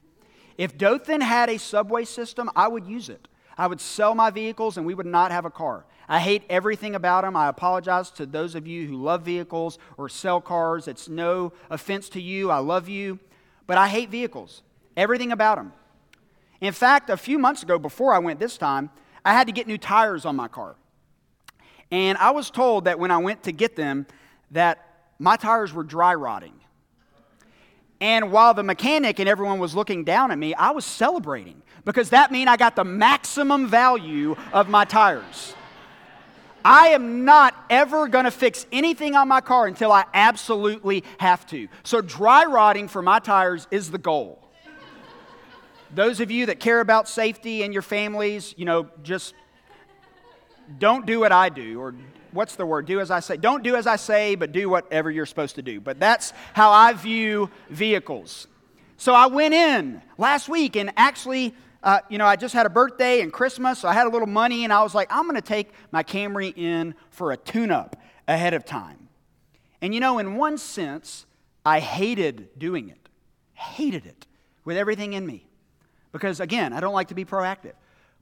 If 0.56 0.78
Dothan 0.78 1.20
had 1.20 1.50
a 1.50 1.58
subway 1.58 2.04
system, 2.04 2.50
I 2.54 2.68
would 2.68 2.86
use 2.86 3.08
it. 3.08 3.28
I 3.56 3.66
would 3.66 3.80
sell 3.80 4.14
my 4.14 4.30
vehicles 4.30 4.76
and 4.76 4.86
we 4.86 4.94
would 4.94 5.06
not 5.06 5.30
have 5.30 5.44
a 5.44 5.50
car. 5.50 5.84
I 6.08 6.20
hate 6.20 6.42
everything 6.50 6.94
about 6.94 7.24
them. 7.24 7.36
I 7.36 7.48
apologize 7.48 8.10
to 8.12 8.26
those 8.26 8.54
of 8.54 8.66
you 8.66 8.86
who 8.86 8.96
love 8.96 9.22
vehicles 9.22 9.78
or 9.96 10.08
sell 10.08 10.40
cars. 10.40 10.88
It's 10.88 11.08
no 11.08 11.52
offense 11.70 12.08
to 12.10 12.20
you. 12.20 12.50
I 12.50 12.58
love 12.58 12.88
you. 12.88 13.18
But 13.66 13.78
I 13.78 13.88
hate 13.88 14.10
vehicles, 14.10 14.62
everything 14.96 15.32
about 15.32 15.56
them. 15.56 15.72
In 16.60 16.72
fact, 16.72 17.10
a 17.10 17.16
few 17.16 17.38
months 17.38 17.62
ago, 17.62 17.78
before 17.78 18.12
I 18.12 18.18
went 18.18 18.38
this 18.40 18.58
time, 18.58 18.90
I 19.24 19.32
had 19.32 19.46
to 19.46 19.52
get 19.52 19.66
new 19.66 19.78
tires 19.78 20.24
on 20.24 20.36
my 20.36 20.48
car. 20.48 20.76
And 21.90 22.18
I 22.18 22.30
was 22.32 22.50
told 22.50 22.84
that 22.84 22.98
when 22.98 23.10
I 23.10 23.18
went 23.18 23.44
to 23.44 23.52
get 23.52 23.76
them, 23.76 24.06
that 24.50 24.86
my 25.18 25.36
tires 25.36 25.72
were 25.72 25.84
dry 25.84 26.14
rotting. 26.14 26.54
And 28.04 28.30
while 28.30 28.52
the 28.52 28.62
mechanic 28.62 29.18
and 29.18 29.26
everyone 29.26 29.58
was 29.58 29.74
looking 29.74 30.04
down 30.04 30.30
at 30.30 30.36
me, 30.36 30.52
I 30.52 30.72
was 30.72 30.84
celebrating 30.84 31.62
because 31.86 32.10
that 32.10 32.30
means 32.30 32.50
I 32.50 32.58
got 32.58 32.76
the 32.76 32.84
maximum 32.84 33.66
value 33.66 34.36
of 34.52 34.68
my 34.68 34.84
tires. 34.84 35.54
I 36.62 36.88
am 36.88 37.24
not 37.24 37.54
ever 37.70 38.06
going 38.08 38.26
to 38.26 38.30
fix 38.30 38.66
anything 38.70 39.16
on 39.16 39.26
my 39.26 39.40
car 39.40 39.66
until 39.66 39.90
I 39.90 40.04
absolutely 40.12 41.02
have 41.16 41.46
to. 41.46 41.66
So, 41.82 42.02
dry 42.02 42.44
rotting 42.44 42.88
for 42.88 43.00
my 43.00 43.20
tires 43.20 43.66
is 43.70 43.90
the 43.90 43.96
goal. 43.96 44.38
Those 45.94 46.20
of 46.20 46.30
you 46.30 46.44
that 46.44 46.60
care 46.60 46.80
about 46.80 47.08
safety 47.08 47.62
and 47.62 47.72
your 47.72 47.82
families, 47.82 48.54
you 48.58 48.66
know, 48.66 48.86
just 49.02 49.32
don't 50.78 51.06
do 51.06 51.20
what 51.20 51.32
I 51.32 51.48
do 51.48 51.80
or 51.80 51.94
what's 52.34 52.56
the 52.56 52.66
word? 52.66 52.86
Do 52.86 53.00
as 53.00 53.10
I 53.10 53.20
say. 53.20 53.36
Don't 53.36 53.62
do 53.62 53.76
as 53.76 53.86
I 53.86 53.96
say, 53.96 54.34
but 54.34 54.52
do 54.52 54.68
whatever 54.68 55.10
you're 55.10 55.26
supposed 55.26 55.54
to 55.54 55.62
do. 55.62 55.80
But 55.80 55.98
that's 55.98 56.32
how 56.52 56.70
I 56.70 56.92
view 56.92 57.50
vehicles. 57.70 58.46
So 58.96 59.14
I 59.14 59.26
went 59.26 59.54
in 59.54 60.02
last 60.18 60.48
week 60.48 60.76
and 60.76 60.92
actually, 60.96 61.54
uh, 61.82 62.00
you 62.08 62.18
know, 62.18 62.26
I 62.26 62.36
just 62.36 62.54
had 62.54 62.66
a 62.66 62.70
birthday 62.70 63.20
and 63.20 63.32
Christmas, 63.32 63.80
so 63.80 63.88
I 63.88 63.92
had 63.92 64.06
a 64.06 64.10
little 64.10 64.28
money, 64.28 64.64
and 64.64 64.72
I 64.72 64.82
was 64.82 64.94
like, 64.94 65.12
I'm 65.12 65.24
going 65.24 65.34
to 65.34 65.42
take 65.42 65.70
my 65.92 66.02
Camry 66.02 66.56
in 66.56 66.94
for 67.10 67.32
a 67.32 67.36
tune 67.36 67.70
up 67.70 67.96
ahead 68.26 68.54
of 68.54 68.64
time. 68.64 69.08
And 69.82 69.94
you 69.94 70.00
know, 70.00 70.18
in 70.18 70.36
one 70.36 70.56
sense, 70.56 71.26
I 71.64 71.80
hated 71.80 72.58
doing 72.58 72.88
it. 72.88 73.08
Hated 73.52 74.06
it 74.06 74.26
with 74.64 74.76
everything 74.76 75.12
in 75.12 75.26
me. 75.26 75.46
Because 76.12 76.40
again, 76.40 76.72
I 76.72 76.80
don't 76.80 76.94
like 76.94 77.08
to 77.08 77.14
be 77.14 77.24
proactive. 77.24 77.74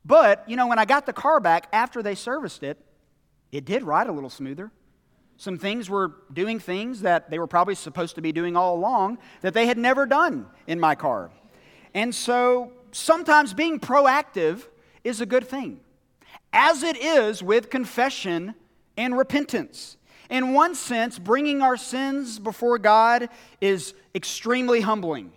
But, 0.05 0.43
you 0.49 0.57
know, 0.57 0.67
when 0.67 0.79
I 0.79 0.85
got 0.85 1.07
the 1.07 1.13
car 1.13 1.39
back 1.39 1.69
after 1.73 2.03
they 2.03 2.17
serviced 2.17 2.63
it, 2.63 2.79
it 3.53 3.67
did 3.67 3.83
ride 3.83 4.09
a 4.09 4.13
little 4.13 4.31
smoother. 4.31 4.71
Some 5.37 5.59
things 5.59 5.91
were 5.91 6.13
doing 6.33 6.59
things 6.59 7.03
that 7.03 7.31
they 7.31 7.39
were 7.39 7.47
probably 7.47 7.75
supposed 7.75 8.15
to 8.15 8.23
be 8.23 8.33
doing 8.33 8.57
all 8.57 8.75
along 8.75 9.19
that 9.43 9.55
they 9.55 9.67
had 9.67 9.77
never 9.77 10.07
done 10.07 10.47
in 10.67 10.81
my 10.81 10.95
car. 10.95 11.31
And 11.95 12.15
so 12.15 12.73
sometimes 12.93 13.53
being 13.53 13.79
proactive 13.79 14.67
is 15.05 15.21
a 15.21 15.27
good 15.27 15.47
thing, 15.47 15.81
as 16.53 16.83
it 16.83 16.97
is 16.97 17.43
with 17.43 17.71
confession 17.71 18.55
and 18.97 19.17
repentance. 19.17 19.97
In 20.31 20.55
one 20.55 20.75
sense, 20.75 21.19
bringing 21.19 21.61
our 21.61 21.77
sins 21.77 22.39
before 22.39 22.79
God 22.79 23.29
is 23.61 23.95
extremely 24.15 24.81
humbling, 24.81 25.33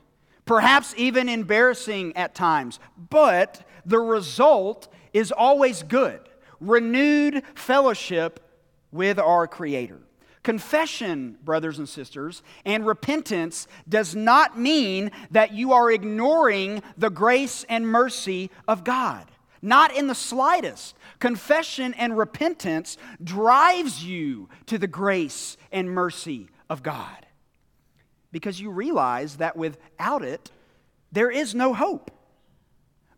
perhaps 0.46 0.94
even 0.98 1.28
embarrassing 1.28 2.16
at 2.16 2.36
times, 2.36 2.80
but 3.10 3.68
the 3.86 4.00
result 4.00 4.88
is 5.14 5.32
always 5.32 5.84
good 5.84 6.22
renewed 6.60 7.44
fellowship 7.56 8.40
with 8.92 9.20
our 9.20 9.48
Creator. 9.48 10.00
Confession, 10.44 11.38
brothers 11.44 11.80
and 11.80 11.90
sisters, 11.90 12.44
and 12.66 12.86
repentance 12.86 13.68
does 13.90 14.16
not 14.16 14.60
mean 14.60 15.10
that 15.32 15.54
you 15.54 15.74
are 15.74 15.92
ignoring 15.92 16.84
the 16.98 17.10
grace 17.10 17.66
and 17.68 17.88
mercy 17.88 18.52
of 18.68 18.84
God. 18.84 19.26
Not 19.62 19.96
in 19.96 20.06
the 20.06 20.14
slightest. 20.14 20.96
Confession 21.18 21.96
and 21.96 22.16
repentance 22.16 23.00
drives 23.24 24.06
you 24.06 24.48
to 24.68 24.78
the 24.78 24.86
grace 24.86 25.58
and 25.72 25.90
mercy 25.90 26.50
of 26.70 26.84
God. 26.84 27.26
Because 28.32 28.62
you 28.62 28.70
realize 28.70 29.38
that 29.38 29.58
without 29.58 30.24
it, 30.24 30.52
there 31.12 31.32
is 31.32 31.56
no 31.56 31.74
hope. 31.74 32.12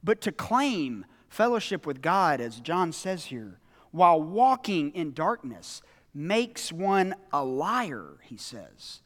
But 0.01 0.21
to 0.21 0.31
claim 0.31 1.03
Fellowship 1.29 1.85
with 1.85 2.01
God, 2.01 2.41
as 2.41 2.59
John 2.59 2.91
says 2.91 3.25
here, 3.25 3.59
while 3.91 4.21
walking 4.21 4.93
in 4.93 5.13
darkness, 5.13 5.81
makes 6.13 6.71
one 6.71 7.15
a 7.31 7.43
liar, 7.43 8.17
he 8.23 8.37
says, 8.37 9.01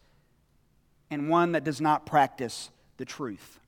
and 1.10 1.30
one 1.30 1.51
that 1.51 1.63
does 1.63 1.82
not 1.82 2.06
practice 2.06 2.70
the 2.98 3.06
truth. 3.06 3.60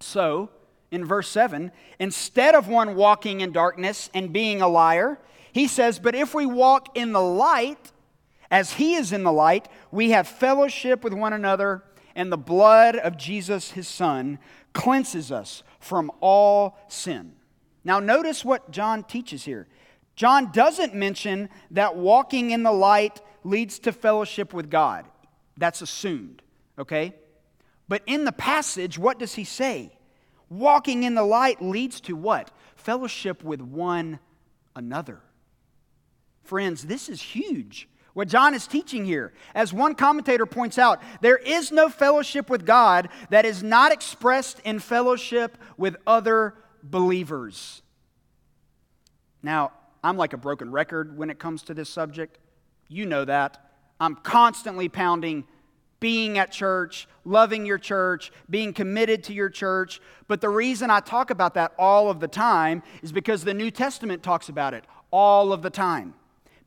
So, 0.00 0.50
in 0.90 1.04
verse 1.04 1.28
7, 1.28 1.72
instead 1.98 2.54
of 2.54 2.68
one 2.68 2.94
walking 2.94 3.40
in 3.40 3.52
darkness 3.52 4.10
and 4.12 4.32
being 4.32 4.60
a 4.60 4.68
liar, 4.68 5.18
he 5.52 5.66
says, 5.66 5.98
But 5.98 6.14
if 6.14 6.34
we 6.34 6.44
walk 6.44 6.96
in 6.96 7.12
the 7.12 7.22
light, 7.22 7.92
as 8.50 8.74
he 8.74 8.94
is 8.94 9.12
in 9.12 9.22
the 9.22 9.32
light, 9.32 9.68
we 9.90 10.10
have 10.10 10.28
fellowship 10.28 11.02
with 11.02 11.14
one 11.14 11.32
another, 11.32 11.82
and 12.14 12.30
the 12.30 12.36
blood 12.36 12.96
of 12.96 13.16
Jesus, 13.16 13.70
his 13.70 13.88
son, 13.88 14.38
cleanses 14.74 15.32
us 15.32 15.62
from 15.80 16.10
all 16.20 16.78
sin. 16.88 17.32
Now, 17.84 17.98
notice 17.98 18.44
what 18.44 18.70
John 18.70 19.02
teaches 19.04 19.44
here. 19.44 19.66
John 20.14 20.52
doesn't 20.52 20.94
mention 20.94 21.48
that 21.70 21.96
walking 21.96 22.50
in 22.50 22.62
the 22.62 22.72
light 22.72 23.20
leads 23.44 23.78
to 23.80 23.92
fellowship 23.92 24.52
with 24.52 24.70
God. 24.70 25.06
That's 25.56 25.82
assumed, 25.82 26.42
okay? 26.78 27.14
But 27.88 28.02
in 28.06 28.24
the 28.24 28.32
passage, 28.32 28.98
what 28.98 29.18
does 29.18 29.34
he 29.34 29.44
say? 29.44 29.92
Walking 30.48 31.02
in 31.02 31.14
the 31.14 31.24
light 31.24 31.62
leads 31.62 32.00
to 32.02 32.14
what? 32.14 32.50
Fellowship 32.76 33.42
with 33.42 33.60
one 33.60 34.18
another. 34.76 35.20
Friends, 36.44 36.84
this 36.84 37.08
is 37.08 37.20
huge. 37.20 37.88
What 38.14 38.28
John 38.28 38.52
is 38.54 38.66
teaching 38.66 39.06
here. 39.06 39.32
As 39.54 39.72
one 39.72 39.94
commentator 39.94 40.44
points 40.44 40.78
out, 40.78 41.00
there 41.22 41.38
is 41.38 41.72
no 41.72 41.88
fellowship 41.88 42.50
with 42.50 42.66
God 42.66 43.08
that 43.30 43.46
is 43.46 43.62
not 43.62 43.92
expressed 43.92 44.60
in 44.60 44.78
fellowship 44.78 45.56
with 45.78 45.96
other 46.06 46.54
believers. 46.82 47.82
Now, 49.42 49.72
I'm 50.04 50.16
like 50.16 50.32
a 50.32 50.36
broken 50.36 50.70
record 50.70 51.16
when 51.16 51.30
it 51.30 51.38
comes 51.38 51.62
to 51.64 51.74
this 51.74 51.88
subject. 51.88 52.38
You 52.88 53.06
know 53.06 53.24
that. 53.24 53.70
I'm 54.00 54.16
constantly 54.16 54.88
pounding 54.88 55.44
being 56.00 56.36
at 56.36 56.50
church, 56.50 57.06
loving 57.24 57.64
your 57.64 57.78
church, 57.78 58.32
being 58.50 58.72
committed 58.72 59.22
to 59.22 59.32
your 59.32 59.48
church. 59.48 60.00
But 60.26 60.40
the 60.40 60.48
reason 60.48 60.90
I 60.90 60.98
talk 60.98 61.30
about 61.30 61.54
that 61.54 61.72
all 61.78 62.10
of 62.10 62.18
the 62.18 62.26
time 62.26 62.82
is 63.02 63.12
because 63.12 63.44
the 63.44 63.54
New 63.54 63.70
Testament 63.70 64.24
talks 64.24 64.48
about 64.48 64.74
it 64.74 64.84
all 65.12 65.52
of 65.52 65.62
the 65.62 65.70
time. 65.70 66.14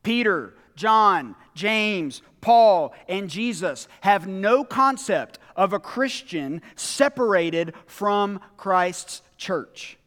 Peter, 0.03 0.53
John, 0.77 1.35
James, 1.53 2.21
Paul, 2.39 2.93
and 3.09 3.29
Jesus 3.29 3.89
have 4.01 4.25
no 4.25 4.63
concept 4.63 5.39
of 5.57 5.73
a 5.73 5.79
Christian 5.79 6.61
separated 6.77 7.73
from 7.87 8.39
Christ's 8.55 9.21
church. 9.35 9.97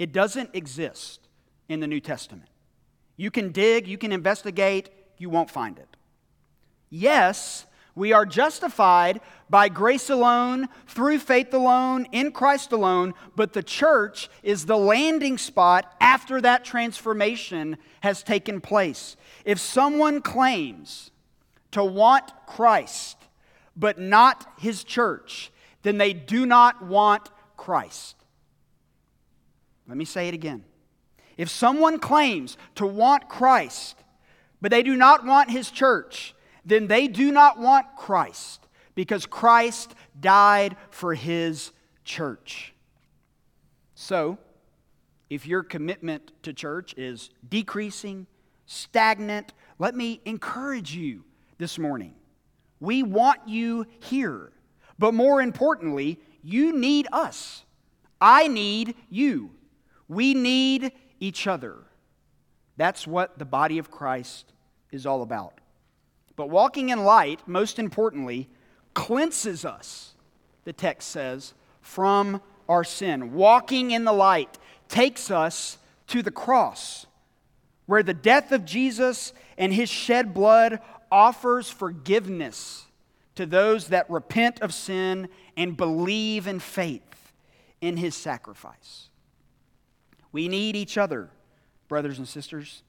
It 0.00 0.12
doesn't 0.12 0.54
exist 0.54 1.28
in 1.68 1.80
the 1.80 1.86
New 1.86 2.00
Testament. 2.00 2.48
You 3.18 3.30
can 3.30 3.52
dig, 3.52 3.86
you 3.86 3.98
can 3.98 4.12
investigate, 4.12 4.88
you 5.18 5.28
won't 5.28 5.50
find 5.50 5.78
it. 5.78 5.94
Yes, 6.88 7.66
we 7.94 8.14
are 8.14 8.24
justified 8.24 9.20
by 9.50 9.68
grace 9.68 10.08
alone, 10.08 10.68
through 10.86 11.18
faith 11.18 11.52
alone, 11.52 12.06
in 12.12 12.32
Christ 12.32 12.72
alone, 12.72 13.12
but 13.36 13.52
the 13.52 13.62
church 13.62 14.30
is 14.42 14.64
the 14.64 14.78
landing 14.78 15.36
spot 15.36 15.94
after 16.00 16.40
that 16.40 16.64
transformation 16.64 17.76
has 18.00 18.22
taken 18.22 18.62
place. 18.62 19.18
If 19.44 19.60
someone 19.60 20.22
claims 20.22 21.10
to 21.72 21.84
want 21.84 22.32
Christ, 22.46 23.18
but 23.76 23.98
not 23.98 24.50
his 24.58 24.82
church, 24.82 25.52
then 25.82 25.98
they 25.98 26.14
do 26.14 26.46
not 26.46 26.82
want 26.82 27.28
Christ. 27.58 28.16
Let 29.90 29.96
me 29.96 30.04
say 30.04 30.28
it 30.28 30.34
again. 30.34 30.62
If 31.36 31.50
someone 31.50 31.98
claims 31.98 32.56
to 32.76 32.86
want 32.86 33.28
Christ, 33.28 33.96
but 34.60 34.70
they 34.70 34.84
do 34.84 34.94
not 34.94 35.26
want 35.26 35.50
his 35.50 35.68
church, 35.68 36.32
then 36.64 36.86
they 36.86 37.08
do 37.08 37.32
not 37.32 37.58
want 37.58 37.96
Christ 37.96 38.68
because 38.94 39.26
Christ 39.26 39.96
died 40.20 40.76
for 40.90 41.14
his 41.14 41.72
church. 42.04 42.72
So, 43.96 44.38
if 45.28 45.44
your 45.44 45.64
commitment 45.64 46.30
to 46.44 46.52
church 46.52 46.94
is 46.96 47.30
decreasing, 47.48 48.28
stagnant, 48.66 49.54
let 49.80 49.96
me 49.96 50.20
encourage 50.24 50.94
you 50.94 51.24
this 51.58 51.80
morning. 51.80 52.14
We 52.78 53.02
want 53.02 53.48
you 53.48 53.86
here. 53.98 54.52
But 55.00 55.14
more 55.14 55.42
importantly, 55.42 56.20
you 56.44 56.78
need 56.78 57.08
us. 57.10 57.64
I 58.20 58.46
need 58.46 58.94
you. 59.08 59.50
We 60.10 60.34
need 60.34 60.90
each 61.20 61.46
other. 61.46 61.76
That's 62.76 63.06
what 63.06 63.38
the 63.38 63.44
body 63.44 63.78
of 63.78 63.92
Christ 63.92 64.52
is 64.90 65.06
all 65.06 65.22
about. 65.22 65.60
But 66.34 66.50
walking 66.50 66.88
in 66.88 67.04
light, 67.04 67.46
most 67.46 67.78
importantly, 67.78 68.48
cleanses 68.92 69.64
us, 69.64 70.14
the 70.64 70.72
text 70.72 71.10
says, 71.10 71.54
from 71.80 72.42
our 72.68 72.82
sin. 72.82 73.34
Walking 73.34 73.92
in 73.92 74.02
the 74.02 74.12
light 74.12 74.58
takes 74.88 75.30
us 75.30 75.78
to 76.08 76.22
the 76.22 76.32
cross, 76.32 77.06
where 77.86 78.02
the 78.02 78.12
death 78.12 78.50
of 78.50 78.64
Jesus 78.64 79.32
and 79.56 79.72
his 79.72 79.88
shed 79.88 80.34
blood 80.34 80.80
offers 81.12 81.70
forgiveness 81.70 82.86
to 83.36 83.46
those 83.46 83.88
that 83.88 84.10
repent 84.10 84.60
of 84.60 84.74
sin 84.74 85.28
and 85.56 85.76
believe 85.76 86.48
in 86.48 86.58
faith 86.58 87.32
in 87.80 87.96
his 87.96 88.16
sacrifice. 88.16 89.09
We 90.32 90.48
need 90.48 90.76
each 90.76 90.96
other, 90.96 91.30
brothers 91.88 92.18
and 92.18 92.28
sisters. 92.28 92.82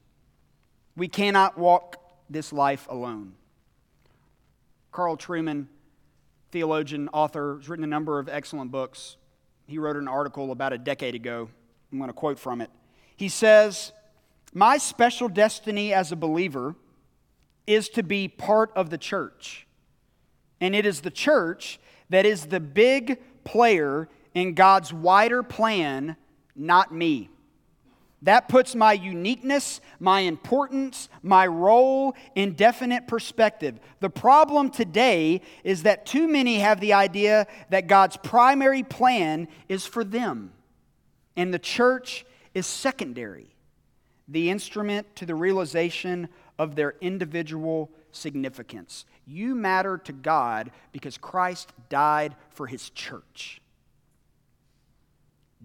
We 0.95 1.07
cannot 1.07 1.57
walk 1.57 1.97
this 2.29 2.53
life 2.53 2.87
alone. 2.89 3.33
Carl 4.91 5.17
Trueman, 5.17 5.67
theologian, 6.51 7.09
author, 7.13 7.57
has 7.57 7.69
written 7.69 7.83
a 7.83 7.87
number 7.87 8.19
of 8.19 8.27
excellent 8.27 8.71
books. 8.71 9.17
He 9.67 9.77
wrote 9.77 9.95
an 9.95 10.07
article 10.07 10.51
about 10.51 10.73
a 10.73 10.77
decade 10.77 11.15
ago. 11.15 11.49
I'm 11.91 11.97
going 11.97 12.09
to 12.09 12.13
quote 12.13 12.39
from 12.39 12.61
it. 12.61 12.69
He 13.15 13.29
says, 13.29 13.93
My 14.53 14.77
special 14.77 15.29
destiny 15.29 15.93
as 15.93 16.11
a 16.11 16.15
believer 16.15 16.75
is 17.67 17.89
to 17.89 18.03
be 18.03 18.27
part 18.27 18.71
of 18.75 18.89
the 18.89 18.97
church. 18.97 19.67
And 20.59 20.75
it 20.75 20.85
is 20.85 21.01
the 21.01 21.11
church 21.11 21.79
that 22.09 22.25
is 22.25 22.47
the 22.47 22.59
big 22.59 23.19
player 23.43 24.09
in 24.33 24.53
God's 24.53 24.93
wider 24.93 25.43
plan, 25.43 26.15
not 26.61 26.93
me. 26.93 27.29
That 28.23 28.47
puts 28.47 28.75
my 28.75 28.93
uniqueness, 28.93 29.81
my 29.99 30.19
importance, 30.19 31.09
my 31.23 31.47
role 31.47 32.15
in 32.35 32.53
definite 32.53 33.07
perspective. 33.07 33.79
The 33.99 34.11
problem 34.11 34.69
today 34.69 35.41
is 35.63 35.83
that 35.83 36.05
too 36.05 36.27
many 36.27 36.59
have 36.59 36.79
the 36.79 36.93
idea 36.93 37.47
that 37.71 37.87
God's 37.87 38.17
primary 38.17 38.83
plan 38.83 39.47
is 39.67 39.87
for 39.87 40.03
them, 40.03 40.53
and 41.35 41.51
the 41.51 41.59
church 41.59 42.23
is 42.53 42.67
secondary, 42.67 43.55
the 44.27 44.51
instrument 44.51 45.15
to 45.15 45.25
the 45.25 45.35
realization 45.35 46.29
of 46.59 46.75
their 46.75 46.93
individual 47.01 47.89
significance. 48.11 49.05
You 49.25 49.55
matter 49.55 49.97
to 49.97 50.13
God 50.13 50.69
because 50.91 51.17
Christ 51.17 51.73
died 51.89 52.35
for 52.51 52.67
his 52.67 52.91
church. 52.91 53.61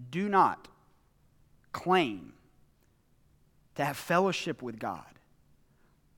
Do 0.09 0.27
not 0.27 0.67
claim 1.77 2.33
to 3.75 3.85
have 3.85 3.95
fellowship 3.95 4.63
with 4.63 4.79
God 4.79 5.05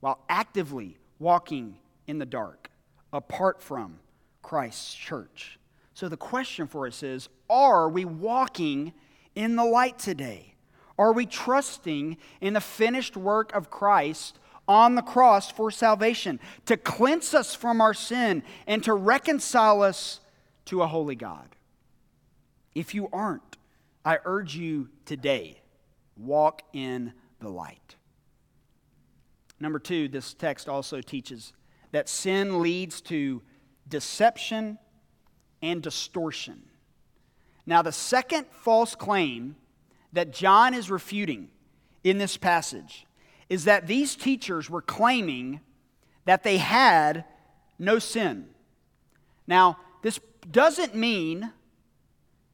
while 0.00 0.24
actively 0.26 0.96
walking 1.18 1.76
in 2.06 2.18
the 2.18 2.24
dark 2.24 2.70
apart 3.12 3.60
from 3.62 3.98
Christ's 4.40 4.94
church. 4.94 5.58
So 5.92 6.08
the 6.08 6.16
question 6.16 6.66
for 6.66 6.86
us 6.86 7.02
is 7.02 7.28
are 7.50 7.90
we 7.90 8.06
walking 8.06 8.94
in 9.34 9.56
the 9.56 9.64
light 9.64 9.98
today? 9.98 10.54
Are 10.98 11.12
we 11.12 11.26
trusting 11.26 12.16
in 12.40 12.54
the 12.54 12.60
finished 12.62 13.14
work 13.14 13.54
of 13.54 13.68
Christ 13.68 14.38
on 14.66 14.94
the 14.94 15.02
cross 15.02 15.50
for 15.50 15.70
salvation, 15.70 16.40
to 16.64 16.78
cleanse 16.78 17.34
us 17.34 17.54
from 17.54 17.82
our 17.82 17.92
sin 17.92 18.42
and 18.66 18.82
to 18.84 18.94
reconcile 18.94 19.82
us 19.82 20.20
to 20.66 20.80
a 20.80 20.86
holy 20.86 21.16
God? 21.16 21.54
If 22.74 22.94
you 22.94 23.10
aren't, 23.12 23.58
I 24.04 24.18
urge 24.24 24.56
you 24.56 24.88
today 25.04 25.60
walk 26.16 26.62
in 26.72 27.12
the 27.40 27.48
light. 27.48 27.96
Number 29.58 29.78
two, 29.78 30.08
this 30.08 30.32
text 30.34 30.68
also 30.68 31.00
teaches 31.00 31.52
that 31.92 32.08
sin 32.08 32.62
leads 32.62 33.00
to 33.02 33.42
deception 33.88 34.78
and 35.60 35.82
distortion. 35.82 36.62
Now, 37.66 37.82
the 37.82 37.92
second 37.92 38.46
false 38.50 38.94
claim 38.94 39.56
that 40.12 40.32
John 40.32 40.72
is 40.74 40.90
refuting 40.90 41.50
in 42.02 42.18
this 42.18 42.36
passage 42.36 43.06
is 43.48 43.64
that 43.64 43.86
these 43.86 44.16
teachers 44.16 44.70
were 44.70 44.82
claiming 44.82 45.60
that 46.24 46.42
they 46.42 46.56
had 46.56 47.24
no 47.78 47.98
sin. 47.98 48.48
Now, 49.46 49.78
this 50.02 50.20
doesn't 50.50 50.94
mean, 50.94 51.52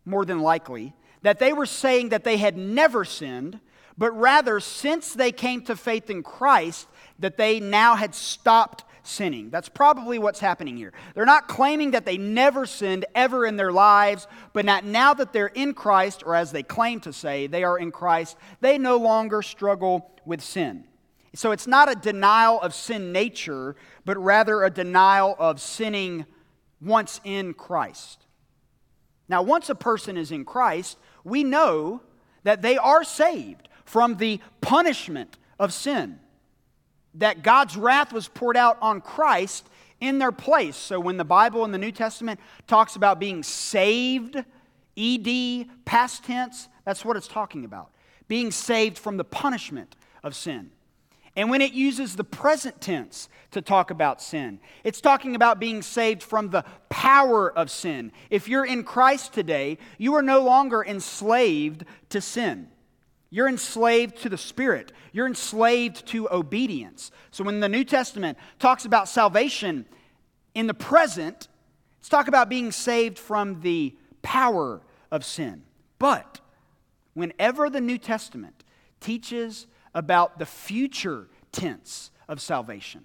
more 0.05 0.25
than 0.25 0.41
likely, 0.41 0.95
that 1.23 1.39
they 1.39 1.53
were 1.53 1.67
saying 1.67 2.11
that 2.11 2.25
they 2.25 2.37
had 2.37 2.57
never 2.57 3.05
sinned 3.05 3.61
but 3.99 4.13
rather, 4.13 4.61
since 4.61 5.15
they 5.15 5.33
came 5.33 5.63
to 5.63 5.77
faith 5.77 6.11
in 6.11 6.23
Christ, 6.23 6.87
that 7.19 7.37
they 7.37 7.61
now 7.61 7.95
had 7.95 8.15
stopped 8.15 8.85
sinning. 9.03 9.51
That's 9.51 9.69
probably 9.69 10.19
what's 10.19 10.41
happening 10.41 10.77
here. 10.77 10.93
They're 11.15 11.25
not 11.25 11.49
claiming 11.49 11.93
that 11.93 12.05
they 12.05 12.19
never 12.19 12.67
sinned 12.67 13.07
ever 13.15 13.47
in 13.47 13.57
their 13.57 13.73
lives, 13.73 14.27
but 14.53 14.67
that 14.67 14.85
now 14.85 15.15
that 15.15 15.33
they're 15.33 15.47
in 15.47 15.73
Christ, 15.73 16.25
or 16.27 16.35
as 16.35 16.53
they 16.53 16.63
claim 16.63 17.01
to 17.01 17.13
say, 17.13 17.47
they 17.47 17.65
are 17.65 17.79
in 17.79 17.91
Christ, 17.91 18.37
they 18.61 18.77
no 18.77 18.97
longer 18.97 19.41
struggle 19.43 20.11
with 20.27 20.43
sin. 20.43 20.85
So 21.35 21.53
it's 21.53 21.67
not 21.67 21.91
a 21.91 21.95
denial 21.95 22.61
of 22.61 22.75
sin 22.75 23.13
nature, 23.13 23.77
but 24.05 24.19
rather 24.19 24.65
a 24.65 24.71
denial 24.71 25.37
of 25.39 25.61
sinning 25.61 26.27
once 26.81 27.21
in 27.25 27.55
Christ. 27.55 28.26
Now, 29.29 29.43
once 29.43 29.69
a 29.69 29.75
person 29.75 30.17
is 30.17 30.31
in 30.31 30.45
Christ, 30.45 30.99
we 31.25 31.43
know 31.43 32.03
that 32.45 32.63
they 32.63 32.77
are 32.77 33.03
saved 33.03 33.69
from 33.85 34.17
the 34.17 34.41
punishment 34.61 35.37
of 35.59 35.73
sin. 35.73 36.21
That 37.15 37.43
God's 37.43 37.77
wrath 37.77 38.13
was 38.13 38.29
poured 38.29 38.57
out 38.57 38.79
on 38.81 39.01
Christ 39.01 39.69
in 40.01 40.19
their 40.19 40.33
place. 40.33 40.77
So 40.77 41.01
when 41.01 41.17
the 41.17 41.25
Bible 41.25 41.65
in 41.65 41.73
the 41.73 41.79
New 41.79 41.93
Testament 41.93 42.39
talks 42.67 42.97
about 42.97 43.19
being 43.19 43.43
saved, 43.43 44.37
ED, 44.97 45.67
past 45.85 46.25
tense, 46.25 46.69
that's 46.85 47.05
what 47.05 47.17
it's 47.17 47.29
talking 47.29 47.65
about. 47.65 47.91
Being 48.29 48.51
saved 48.51 48.99
from 48.99 49.17
the 49.17 49.25
punishment 49.25 49.97
of 50.23 50.35
sin. 50.35 50.71
And 51.37 51.51
when 51.51 51.61
it 51.61 51.75
uses 51.75 52.17
the 52.17 52.25
present 52.25 52.81
tense 52.81 53.29
to 53.51 53.61
talk 53.61 53.91
about 53.91 54.23
sin, 54.23 54.59
it's 54.85 55.03
talking 55.03 55.37
about 55.37 55.61
being 55.61 55.83
saved 55.83 56.23
from 56.23 56.49
the 56.49 56.65
power 56.89 57.53
of 57.53 57.71
sin. 57.71 58.11
If 58.31 58.49
you're 58.49 58.65
in 58.65 58.83
Christ 58.85 59.35
today, 59.35 59.77
you 59.99 60.15
are 60.15 60.23
no 60.23 60.41
longer 60.41 60.83
enslaved 60.83 61.85
to 62.09 62.23
sin. 62.23 62.69
You're 63.29 63.49
enslaved 63.49 64.17
to 64.23 64.31
the 64.31 64.39
Spirit. 64.39 64.93
You're 65.13 65.27
enslaved 65.27 66.07
to 66.07 66.27
obedience. 66.31 67.11
So 67.33 67.45
when 67.45 67.61
the 67.61 67.69
New 67.69 67.85
Testament 67.85 68.39
talks 68.59 68.87
about 68.87 69.07
salvation 69.07 69.85
in 70.55 70.67
the 70.67 70.75
present, 70.75 71.49
it's 71.99 72.09
talk 72.09 72.29
about 72.29 72.49
being 72.49 72.73
saved 72.73 73.19
from 73.19 73.61
the 73.61 73.95
power 74.23 74.81
of 75.11 75.23
sin. 75.23 75.65
But 75.99 76.41
whenever 77.13 77.69
the 77.69 77.81
New 77.81 77.99
Testament 77.99 78.65
teaches 79.01 79.67
about 79.97 80.39
the 80.39 80.47
future 80.47 81.27
tense 81.53 82.11
of 82.29 82.39
salvation. 82.39 83.03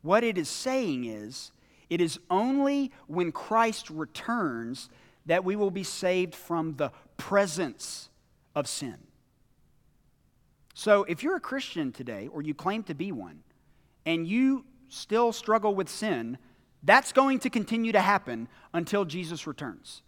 What 0.00 0.24
it 0.24 0.38
is 0.38 0.48
saying 0.48 1.04
is, 1.04 1.52
it 1.90 2.00
is 2.00 2.18
only 2.30 2.90
when 3.06 3.30
Christ 3.30 3.90
returns 3.90 4.88
that 5.26 5.44
we 5.44 5.54
will 5.54 5.70
be 5.70 5.84
saved 5.84 6.34
from 6.34 6.76
the 6.76 6.90
presence 7.18 8.08
of 8.54 8.66
sin. 8.66 8.96
So, 10.74 11.04
if 11.04 11.22
you're 11.22 11.36
a 11.36 11.40
Christian 11.40 11.92
today, 11.92 12.26
or 12.32 12.40
you 12.40 12.54
claim 12.54 12.82
to 12.84 12.94
be 12.94 13.12
one, 13.12 13.40
and 14.06 14.26
you 14.26 14.64
still 14.88 15.30
struggle 15.30 15.74
with 15.74 15.90
sin, 15.90 16.38
that's 16.82 17.12
going 17.12 17.38
to 17.40 17.50
continue 17.50 17.92
to 17.92 18.00
happen 18.00 18.48
until 18.72 19.04
Jesus 19.04 19.46
returns, 19.46 20.00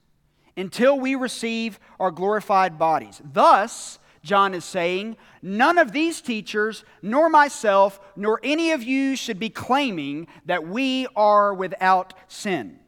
until 0.57 0.99
we 0.99 1.15
receive 1.15 1.79
our 2.01 2.11
glorified 2.11 2.79
bodies. 2.79 3.21
Thus, 3.23 3.99
John 4.25 4.55
is 4.55 4.65
saying, 4.65 5.17
none 5.43 5.77
of 5.77 5.93
these 5.93 6.23
teachers, 6.23 6.83
nor 7.03 7.29
myself, 7.29 8.01
nor 8.17 8.41
any 8.43 8.73
of 8.73 8.83
you 8.83 9.17
should 9.17 9.39
be 9.39 9.51
claiming 9.51 10.27
that 10.47 10.67
we 10.67 11.07
are 11.15 11.53
without 11.53 12.15
sin. 12.27 12.79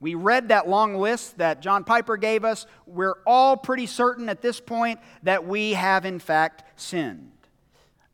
We 0.00 0.16
read 0.16 0.48
that 0.48 0.68
long 0.68 0.96
list 0.96 1.38
that 1.38 1.62
John 1.62 1.84
Piper 1.84 2.16
gave 2.16 2.44
us. 2.44 2.66
We're 2.86 3.18
all 3.24 3.56
pretty 3.56 3.86
certain 3.86 4.28
at 4.28 4.42
this 4.42 4.60
point 4.60 4.98
that 5.22 5.46
we 5.46 5.74
have, 5.74 6.04
in 6.04 6.18
fact, 6.18 6.64
sinned. 6.74 7.30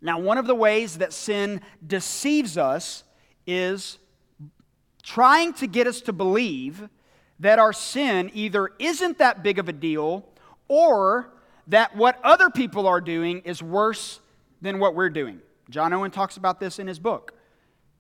Now, 0.03 0.19
one 0.19 0.37
of 0.37 0.47
the 0.47 0.55
ways 0.55 0.99
that 0.99 1.15
sin 1.15 1.63
deceives 1.87 2.59
us 2.59 3.05
is 3.47 3.99
trying 5.03 5.55
to 5.55 5.67
get 5.67 5.87
us 5.87 6.03
to 6.03 6.13
believe 6.13 6.91
that 7.41 7.59
our 7.59 7.73
sin 7.73 8.31
either 8.35 8.71
isn't 8.79 9.17
that 9.19 9.43
big 9.43 9.59
of 9.59 9.69
a 9.69 9.73
deal 9.73 10.29
or 10.69 11.31
that 11.69 11.97
what 11.97 12.19
other 12.23 12.51
people 12.51 12.87
are 12.87 13.01
doing 13.01 13.41
is 13.41 13.63
worse 13.63 14.21
than 14.61 14.79
what 14.79 14.95
we're 14.95 15.11
doing. 15.11 15.41
John 15.71 15.93
Owen 15.93 16.11
talks 16.11 16.37
about 16.37 16.61
this 16.61 16.79
in 16.79 16.87
his 16.87 16.99
book. 16.99 17.35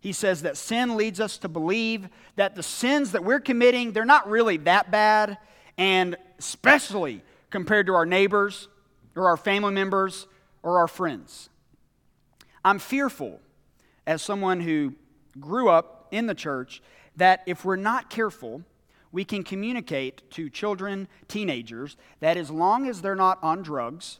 He 0.00 0.12
says 0.12 0.42
that 0.42 0.56
sin 0.56 0.96
leads 0.96 1.18
us 1.18 1.38
to 1.38 1.48
believe 1.48 2.08
that 2.36 2.54
the 2.54 2.62
sins 2.62 3.12
that 3.12 3.24
we're 3.24 3.40
committing, 3.40 3.92
they're 3.92 4.04
not 4.04 4.28
really 4.28 4.58
that 4.58 4.90
bad, 4.90 5.38
and 5.78 6.16
especially 6.38 7.22
compared 7.48 7.86
to 7.86 7.94
our 7.94 8.04
neighbors 8.04 8.68
or 9.16 9.28
our 9.28 9.36
family 9.36 9.72
members 9.72 10.26
or 10.62 10.78
our 10.78 10.88
friends. 10.88 11.48
I'm 12.64 12.78
fearful, 12.78 13.40
as 14.06 14.20
someone 14.20 14.60
who 14.60 14.94
grew 15.40 15.68
up 15.70 16.08
in 16.10 16.26
the 16.26 16.34
church, 16.34 16.82
that 17.16 17.42
if 17.46 17.64
we're 17.64 17.76
not 17.76 18.10
careful, 18.10 18.62
we 19.14 19.24
can 19.24 19.44
communicate 19.44 20.28
to 20.32 20.50
children, 20.50 21.06
teenagers, 21.28 21.96
that 22.18 22.36
as 22.36 22.50
long 22.50 22.88
as 22.88 23.00
they're 23.00 23.14
not 23.14 23.38
on 23.44 23.62
drugs, 23.62 24.18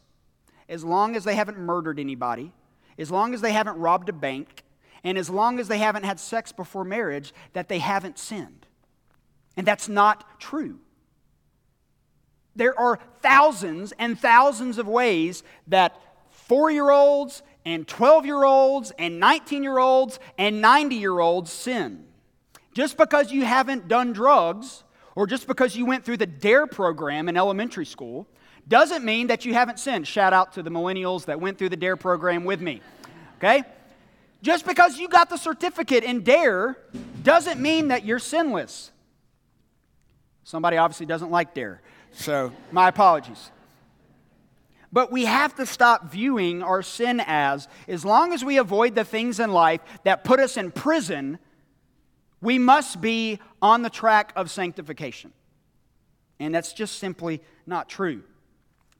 as 0.68 0.84
long 0.84 1.16
as 1.16 1.24
they 1.24 1.34
haven't 1.34 1.58
murdered 1.58 1.98
anybody, 1.98 2.52
as 2.96 3.10
long 3.10 3.34
as 3.34 3.40
they 3.40 3.50
haven't 3.50 3.76
robbed 3.76 4.08
a 4.08 4.12
bank, 4.12 4.62
and 5.02 5.18
as 5.18 5.28
long 5.28 5.58
as 5.58 5.66
they 5.66 5.78
haven't 5.78 6.04
had 6.04 6.20
sex 6.20 6.52
before 6.52 6.84
marriage, 6.84 7.34
that 7.54 7.68
they 7.68 7.80
haven't 7.80 8.20
sinned. 8.20 8.66
And 9.56 9.66
that's 9.66 9.88
not 9.88 10.38
true. 10.38 10.78
There 12.54 12.78
are 12.78 13.00
thousands 13.20 13.92
and 13.98 14.16
thousands 14.16 14.78
of 14.78 14.86
ways 14.86 15.42
that 15.66 16.00
four 16.30 16.70
year 16.70 16.92
olds 16.92 17.42
and 17.64 17.88
12 17.88 18.26
year 18.26 18.44
olds 18.44 18.92
and 18.96 19.18
19 19.18 19.64
year 19.64 19.78
olds 19.78 20.20
and 20.38 20.60
90 20.60 20.94
year 20.94 21.18
olds 21.18 21.50
sin. 21.50 22.06
Just 22.74 22.98
because 22.98 23.32
you 23.32 23.44
haven't 23.44 23.88
done 23.88 24.12
drugs 24.12 24.82
or 25.14 25.26
just 25.26 25.46
because 25.46 25.76
you 25.76 25.86
went 25.86 26.04
through 26.04 26.16
the 26.18 26.26
DARE 26.26 26.66
program 26.66 27.28
in 27.28 27.36
elementary 27.36 27.86
school 27.86 28.26
doesn't 28.66 29.04
mean 29.04 29.28
that 29.28 29.44
you 29.44 29.54
haven't 29.54 29.78
sinned. 29.78 30.06
Shout 30.06 30.32
out 30.32 30.52
to 30.54 30.62
the 30.62 30.70
millennials 30.70 31.26
that 31.26 31.40
went 31.40 31.56
through 31.56 31.68
the 31.68 31.76
DARE 31.76 31.96
program 31.96 32.44
with 32.44 32.60
me. 32.60 32.80
Okay? 33.38 33.62
Just 34.42 34.66
because 34.66 34.98
you 34.98 35.08
got 35.08 35.30
the 35.30 35.36
certificate 35.36 36.04
in 36.04 36.22
DARE 36.22 36.76
doesn't 37.22 37.60
mean 37.60 37.88
that 37.88 38.04
you're 38.04 38.18
sinless. 38.18 38.90
Somebody 40.42 40.76
obviously 40.76 41.06
doesn't 41.06 41.30
like 41.30 41.54
DARE, 41.54 41.80
so 42.12 42.52
my 42.70 42.88
apologies. 42.88 43.50
But 44.92 45.10
we 45.10 45.24
have 45.24 45.54
to 45.56 45.66
stop 45.66 46.12
viewing 46.12 46.62
our 46.62 46.82
sin 46.82 47.22
as, 47.26 47.68
as 47.88 48.04
long 48.04 48.32
as 48.32 48.44
we 48.44 48.58
avoid 48.58 48.94
the 48.94 49.04
things 49.04 49.40
in 49.40 49.50
life 49.50 49.80
that 50.04 50.22
put 50.22 50.38
us 50.38 50.56
in 50.56 50.70
prison, 50.70 51.38
we 52.44 52.58
must 52.58 53.00
be 53.00 53.40
on 53.62 53.80
the 53.80 53.88
track 53.88 54.32
of 54.36 54.50
sanctification. 54.50 55.32
And 56.38 56.54
that's 56.54 56.74
just 56.74 56.98
simply 56.98 57.40
not 57.66 57.88
true. 57.88 58.22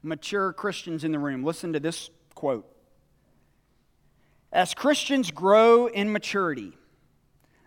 Mature 0.01 0.51
Christians 0.51 1.03
in 1.03 1.11
the 1.11 1.19
room, 1.19 1.43
listen 1.43 1.71
to 1.73 1.79
this 1.79 2.09
quote. 2.33 2.67
As 4.51 4.73
Christians 4.73 5.29
grow 5.29 5.85
in 5.85 6.11
maturity, 6.11 6.73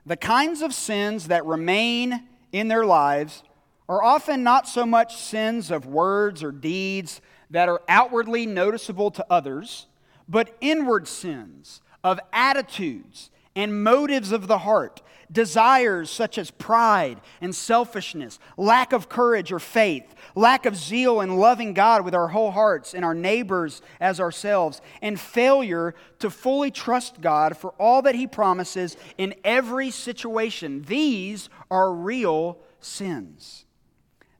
the 0.05 0.17
kinds 0.17 0.63
of 0.63 0.75
sins 0.75 1.29
that 1.29 1.47
remain 1.47 2.27
in 2.51 2.67
their 2.67 2.85
lives 2.85 3.45
are 3.89 4.03
often 4.03 4.43
not 4.43 4.67
so 4.67 4.85
much 4.85 5.17
sins 5.17 5.71
of 5.71 5.87
words 5.87 6.43
or 6.43 6.51
deeds 6.51 7.21
that 7.51 7.69
are 7.69 7.83
outwardly 7.89 8.47
noticeable 8.47 9.13
to 9.13 9.25
others, 9.31 9.87
but 10.29 10.57
inward 10.61 11.07
sins 11.07 11.83
of 12.03 12.19
attitudes 12.33 13.31
and 13.55 13.85
motives 13.85 14.33
of 14.33 14.49
the 14.49 14.59
heart 14.59 15.03
desires 15.31 16.11
such 16.11 16.39
as 16.39 16.51
pride 16.51 17.21
and 17.41 17.55
selfishness, 17.55 18.39
lack 18.57 18.93
of 18.93 19.09
courage 19.09 19.53
or 19.53 19.59
faith, 19.59 20.15
lack 20.35 20.67
of 20.67 20.77
zeal 20.77 21.21
in 21.21 21.37
loving 21.37 21.75
God 21.75 22.05
with 22.05 22.15
our 22.15 22.29
whole 22.29 22.51
hearts 22.51 22.95
and 22.95 23.05
our 23.05 23.15
neighbors 23.15 23.83
as 24.01 24.21
ourselves, 24.21 24.81
and 25.03 25.19
failure 25.19 25.95
to 26.19 26.31
fully 26.31 26.71
trust 26.71 27.21
God 27.21 27.57
for 27.57 27.71
all 27.79 28.03
that 28.03 28.15
He 28.15 28.27
promises 28.27 28.97
in 29.17 29.35
every 29.45 29.91
situation. 29.91 30.83
These 30.83 31.49
are 31.71 31.93
real 31.93 32.59
sins. 32.81 33.67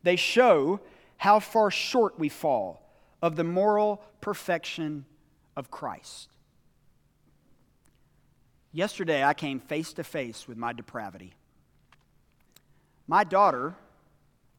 They 0.03 0.17
show 0.17 0.81
how 1.19 1.41
far 1.41 1.71
short 1.71 2.19
we 2.19 2.29
fall 2.29 2.83
of 3.21 3.37
the 3.37 3.45
moral 3.45 4.03
perfection 4.21 5.05
of 5.57 5.71
Christ. 5.71 6.29
Yesterday, 8.79 9.25
I 9.25 9.35
came 9.35 9.59
face 9.59 9.93
to 9.95 10.05
face 10.05 10.47
with 10.47 10.57
my 10.57 10.73
depravity. 10.73 11.33
My 13.09 13.25
daughter 13.25 13.75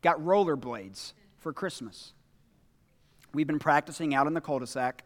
got 0.02 0.20
rollerblades 0.20 1.14
for 1.38 1.54
Christmas. 1.54 2.12
We've 3.34 3.48
been 3.48 3.60
practicing 3.60 4.14
out 4.14 4.28
in 4.28 4.34
the 4.34 4.42
cul 4.42 4.60
de 4.60 4.68
sac. 4.68 5.06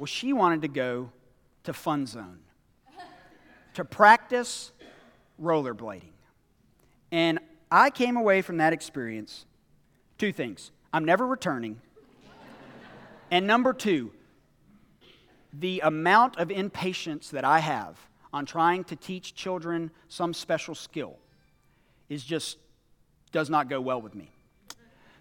Well, 0.00 0.06
she 0.06 0.32
wanted 0.32 0.62
to 0.62 0.68
go 0.68 1.12
to 1.62 1.72
Fun 1.72 2.06
Zone 2.06 2.40
to 3.74 3.84
practice 3.84 4.72
rollerblading. 5.40 6.14
And 7.12 7.38
I 7.70 7.88
came 7.88 8.16
away 8.16 8.42
from 8.42 8.56
that 8.56 8.72
experience 8.72 9.46
two 10.18 10.32
things 10.32 10.72
I'm 10.92 11.04
never 11.04 11.24
returning. 11.24 11.80
and 13.30 13.46
number 13.46 13.72
two, 13.72 14.10
the 15.52 15.78
amount 15.84 16.36
of 16.36 16.50
impatience 16.50 17.28
that 17.28 17.44
I 17.44 17.60
have 17.60 17.96
on 18.34 18.44
trying 18.44 18.82
to 18.82 18.96
teach 18.96 19.36
children 19.36 19.92
some 20.08 20.34
special 20.34 20.74
skill 20.74 21.16
is 22.08 22.24
just 22.24 22.58
does 23.30 23.48
not 23.48 23.68
go 23.68 23.80
well 23.80 24.02
with 24.02 24.12
me. 24.12 24.28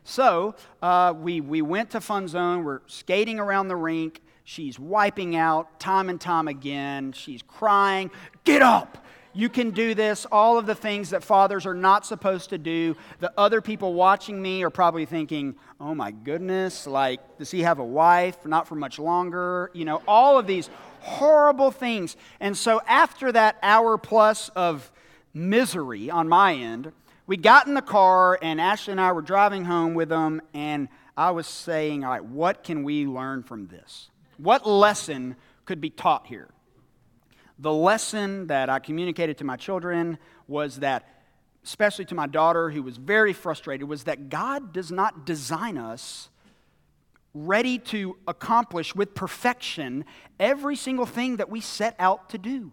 So 0.04 0.56
uh, 0.82 1.14
we, 1.16 1.40
we 1.40 1.62
went 1.62 1.92
to 1.92 2.02
Fun 2.02 2.28
Zone. 2.28 2.64
We're 2.64 2.82
skating 2.88 3.40
around 3.40 3.68
the 3.68 3.76
rink. 3.76 4.22
She's 4.44 4.80
wiping 4.80 5.36
out 5.36 5.80
time 5.80 6.10
and 6.10 6.20
time 6.20 6.48
again. 6.48 7.12
She's 7.12 7.44
crying, 7.44 8.10
Get 8.46 8.64
up! 8.64 9.03
You 9.34 9.50
can 9.50 9.72
do 9.72 9.94
this. 9.96 10.26
All 10.32 10.58
of 10.58 10.66
the 10.66 10.76
things 10.76 11.10
that 11.10 11.24
fathers 11.24 11.66
are 11.66 11.74
not 11.74 12.06
supposed 12.06 12.52
to 12.52 12.58
do. 12.58 12.96
The 13.20 13.34
other 13.38 13.62
people 13.62 13.94
watching 13.94 14.42
me 14.42 14.64
are 14.64 14.70
probably 14.70 15.06
thinking, 15.06 15.56
Oh 15.80 15.96
my 15.96 16.12
goodness, 16.12 16.88
like, 16.88 17.38
does 17.38 17.52
he 17.52 17.62
have 17.62 17.80
a 17.80 17.86
wife? 17.86 18.46
Not 18.46 18.68
for 18.68 18.76
much 18.76 19.00
longer. 19.00 19.72
You 19.74 19.86
know, 19.86 20.02
all 20.08 20.38
of 20.38 20.48
these 20.48 20.70
horrible 21.02 21.72
things. 21.72 22.16
And 22.40 22.56
so, 22.56 22.82
after 22.88 23.32
that 23.32 23.58
hour 23.62 23.98
plus 23.98 24.50
of 24.50 24.92
misery 25.34 26.10
on 26.10 26.30
my 26.30 26.54
end, 26.54 26.92
we 27.26 27.38
got 27.38 27.68
in 27.68 27.74
the 27.74 27.82
car, 27.82 28.38
and 28.42 28.62
Ashley 28.62 28.92
and 28.92 29.02
I 29.02 29.12
were 29.12 29.22
driving 29.22 29.66
home 29.66 29.94
with 29.94 30.10
them, 30.10 30.42
and 30.54 30.90
I 31.18 31.32
was 31.32 31.48
saying, 31.48 32.04
All 32.04 32.12
right, 32.12 32.24
what 32.24 32.64
can 32.64 32.84
we 32.84 33.06
learn 33.06 33.44
from 33.44 33.68
this? 33.68 34.10
What 34.38 34.68
lesson 34.68 35.36
could 35.66 35.82
be 35.82 35.90
taught 35.90 36.28
here. 36.28 36.50
The 37.60 37.74
lesson 37.74 38.48
that 38.48 38.70
I 38.70 38.80
communicated 38.80 39.38
to 39.38 39.44
my 39.44 39.56
children 39.56 40.18
was 40.48 40.78
that, 40.78 41.08
especially 41.64 42.06
to 42.06 42.16
my 42.16 42.28
daughter, 42.28 42.70
who 42.70 42.84
was 42.84 42.98
very 42.98 43.34
frustrated, 43.34 43.88
was 43.88 44.06
that 44.06 44.30
God 44.30 44.74
does 44.74 44.92
not 44.92 45.26
design 45.26 45.78
us 45.78 46.30
ready 47.34 47.80
to 47.80 48.18
accomplish 48.28 48.96
with 48.96 49.16
perfection 49.16 50.06
every 50.40 50.76
single 50.76 51.06
thing 51.06 51.38
that 51.38 51.50
we 51.50 51.62
set 51.62 51.96
out 52.00 52.30
to 52.30 52.38
do. 52.38 52.72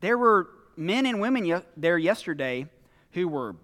There 0.00 0.18
were 0.18 0.48
men 0.76 1.06
and 1.06 1.20
women 1.20 1.62
there 1.76 1.98
yesterday 1.98 2.66
who 3.12 3.28
were 3.28 3.56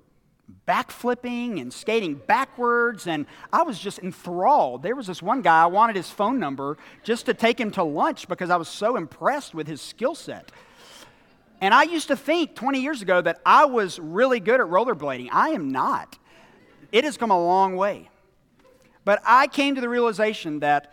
backflipping 0.66 1.60
and 1.60 1.72
skating 1.72 2.14
backwards, 2.14 3.06
and 3.06 3.26
I 3.52 3.62
was 3.62 3.78
just 3.78 3.98
enthralled. 3.98 4.82
There 4.82 4.94
was 4.94 5.06
this 5.06 5.22
one 5.22 5.42
guy, 5.42 5.62
I 5.62 5.66
wanted 5.66 5.96
his 5.96 6.10
phone 6.10 6.38
number 6.38 6.76
just 7.02 7.26
to 7.26 7.34
take 7.34 7.60
him 7.60 7.70
to 7.72 7.82
lunch 7.82 8.28
because 8.28 8.50
I 8.50 8.56
was 8.56 8.68
so 8.68 8.96
impressed 8.96 9.54
with 9.54 9.66
his 9.66 9.80
skill 9.80 10.14
set. 10.14 10.52
And 11.60 11.72
I 11.72 11.84
used 11.84 12.08
to 12.08 12.16
think 12.16 12.54
20 12.54 12.80
years 12.80 13.02
ago 13.02 13.20
that 13.22 13.40
I 13.44 13.64
was 13.64 13.98
really 13.98 14.40
good 14.40 14.60
at 14.60 14.66
rollerblading. 14.66 15.28
I 15.32 15.50
am 15.50 15.70
not. 15.70 16.18
It 16.92 17.04
has 17.04 17.16
come 17.16 17.30
a 17.30 17.38
long 17.38 17.76
way. 17.76 18.10
But 19.04 19.22
I 19.24 19.46
came 19.46 19.74
to 19.74 19.80
the 19.80 19.88
realization 19.88 20.60
that 20.60 20.92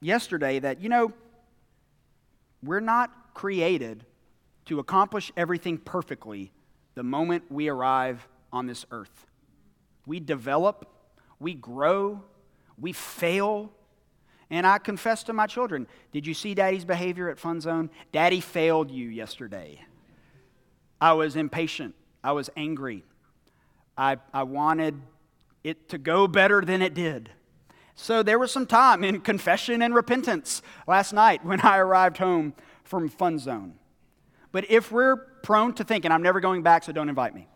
yesterday 0.00 0.58
that, 0.58 0.80
you 0.80 0.88
know, 0.88 1.12
we're 2.62 2.80
not 2.80 3.10
created 3.34 4.04
to 4.66 4.78
accomplish 4.78 5.32
everything 5.36 5.78
perfectly 5.78 6.52
the 6.94 7.02
moment 7.02 7.44
we 7.50 7.68
arrive 7.68 8.26
on 8.52 8.66
this 8.66 8.84
earth. 8.90 9.26
We 10.06 10.20
develop, 10.20 10.86
we 11.38 11.54
grow, 11.54 12.22
we 12.78 12.92
fail. 12.92 13.72
And 14.50 14.66
I 14.66 14.78
confess 14.78 15.22
to 15.24 15.32
my 15.32 15.46
children, 15.46 15.86
did 16.12 16.26
you 16.26 16.34
see 16.34 16.54
daddy's 16.54 16.84
behavior 16.84 17.30
at 17.30 17.38
Fun 17.38 17.60
Zone? 17.60 17.90
Daddy 18.12 18.40
failed 18.40 18.90
you 18.90 19.08
yesterday. 19.08 19.80
I 21.00 21.14
was 21.14 21.36
impatient. 21.36 21.94
I 22.22 22.32
was 22.32 22.50
angry. 22.56 23.04
I, 23.96 24.18
I 24.32 24.42
wanted 24.42 25.00
it 25.64 25.88
to 25.90 25.98
go 25.98 26.26
better 26.26 26.60
than 26.60 26.82
it 26.82 26.94
did. 26.94 27.30
So 27.94 28.22
there 28.22 28.38
was 28.38 28.50
some 28.50 28.66
time 28.66 29.04
in 29.04 29.20
confession 29.20 29.82
and 29.82 29.94
repentance 29.94 30.62
last 30.86 31.12
night 31.12 31.44
when 31.44 31.60
I 31.60 31.78
arrived 31.78 32.18
home 32.18 32.54
from 32.84 33.08
Fun 33.08 33.38
Zone. 33.38 33.74
But 34.50 34.70
if 34.70 34.92
we're 34.92 35.16
prone 35.16 35.72
to 35.74 35.84
think, 35.84 36.04
and 36.04 36.12
I'm 36.12 36.22
never 36.22 36.40
going 36.40 36.62
back, 36.62 36.84
so 36.84 36.92
don't 36.92 37.08
invite 37.08 37.34
me. 37.34 37.48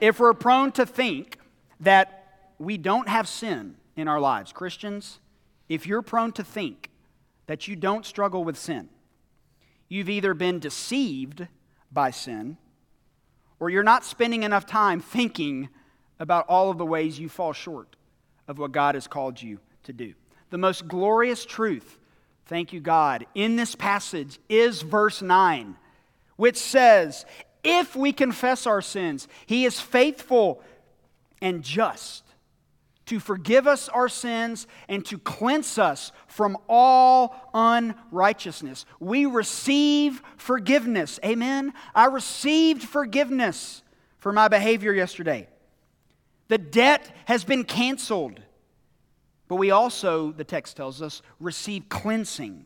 If 0.00 0.18
we're 0.18 0.34
prone 0.34 0.72
to 0.72 0.86
think 0.86 1.38
that 1.80 2.52
we 2.58 2.78
don't 2.78 3.08
have 3.08 3.28
sin 3.28 3.76
in 3.96 4.08
our 4.08 4.20
lives, 4.20 4.52
Christians, 4.52 5.18
if 5.68 5.86
you're 5.86 6.02
prone 6.02 6.32
to 6.32 6.44
think 6.44 6.90
that 7.46 7.68
you 7.68 7.76
don't 7.76 8.06
struggle 8.06 8.44
with 8.44 8.56
sin, 8.56 8.88
you've 9.88 10.08
either 10.08 10.34
been 10.34 10.58
deceived 10.58 11.46
by 11.92 12.10
sin 12.10 12.56
or 13.58 13.68
you're 13.68 13.82
not 13.82 14.04
spending 14.04 14.42
enough 14.42 14.66
time 14.66 15.00
thinking 15.00 15.68
about 16.18 16.46
all 16.48 16.70
of 16.70 16.78
the 16.78 16.86
ways 16.86 17.18
you 17.18 17.28
fall 17.28 17.52
short 17.52 17.96
of 18.48 18.58
what 18.58 18.72
God 18.72 18.94
has 18.94 19.06
called 19.06 19.40
you 19.40 19.58
to 19.84 19.92
do. 19.92 20.14
The 20.50 20.58
most 20.58 20.88
glorious 20.88 21.44
truth, 21.44 21.98
thank 22.46 22.72
you, 22.72 22.80
God, 22.80 23.26
in 23.34 23.56
this 23.56 23.74
passage 23.74 24.38
is 24.48 24.82
verse 24.82 25.22
9 25.22 25.76
which 26.40 26.56
says, 26.56 27.26
If 27.62 27.94
we 27.94 28.12
confess 28.12 28.66
our 28.66 28.82
sins, 28.82 29.28
He 29.46 29.64
is 29.64 29.80
faithful 29.80 30.62
and 31.42 31.62
just 31.62 32.24
to 33.06 33.18
forgive 33.18 33.66
us 33.66 33.88
our 33.88 34.08
sins 34.08 34.68
and 34.88 35.04
to 35.04 35.18
cleanse 35.18 35.78
us 35.78 36.12
from 36.28 36.56
all 36.68 37.50
unrighteousness. 37.52 38.86
We 39.00 39.26
receive 39.26 40.22
forgiveness. 40.36 41.18
Amen. 41.24 41.72
I 41.92 42.04
received 42.04 42.84
forgiveness 42.84 43.82
for 44.18 44.32
my 44.32 44.46
behavior 44.46 44.92
yesterday. 44.92 45.48
The 46.46 46.58
debt 46.58 47.12
has 47.24 47.42
been 47.42 47.64
canceled. 47.64 48.40
But 49.48 49.56
we 49.56 49.72
also, 49.72 50.30
the 50.30 50.44
text 50.44 50.76
tells 50.76 51.02
us, 51.02 51.20
receive 51.40 51.88
cleansing. 51.88 52.64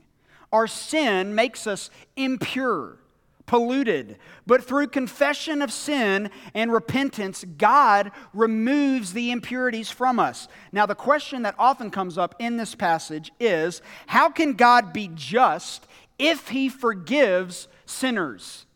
Our 0.53 0.67
sin 0.67 1.35
makes 1.35 1.67
us 1.67 1.89
impure 2.17 2.99
polluted. 3.47 4.17
But 4.47 4.65
through 4.65 4.89
confession 4.89 5.61
of 5.63 5.73
sin 5.73 6.31
and 6.55 6.73
repentance, 6.73 7.45
God 7.59 8.11
removes 8.33 9.13
the 9.13 9.31
impurities 9.31 9.91
from 9.91 10.19
us. 10.19 10.49
Now, 10.73 10.87
the 10.87 10.95
question 10.95 11.43
that 11.43 11.55
often 11.59 11.91
comes 11.91 12.17
up 12.17 12.35
in 12.39 12.57
this 12.57 12.75
passage 12.75 13.33
is 13.39 13.83
how 14.07 14.31
can 14.31 14.55
God 14.55 14.93
be 14.93 15.11
just 15.15 15.87
if 16.19 16.49
he 16.49 16.69
forgives 16.69 17.69
sinners? 17.87 18.67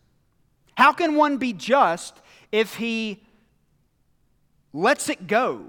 How 0.76 0.92
can 0.92 1.16
one 1.16 1.38
be 1.38 1.52
just 1.52 2.20
if 2.52 2.76
he 2.76 3.22
lets 4.72 5.08
it 5.08 5.26
go 5.26 5.64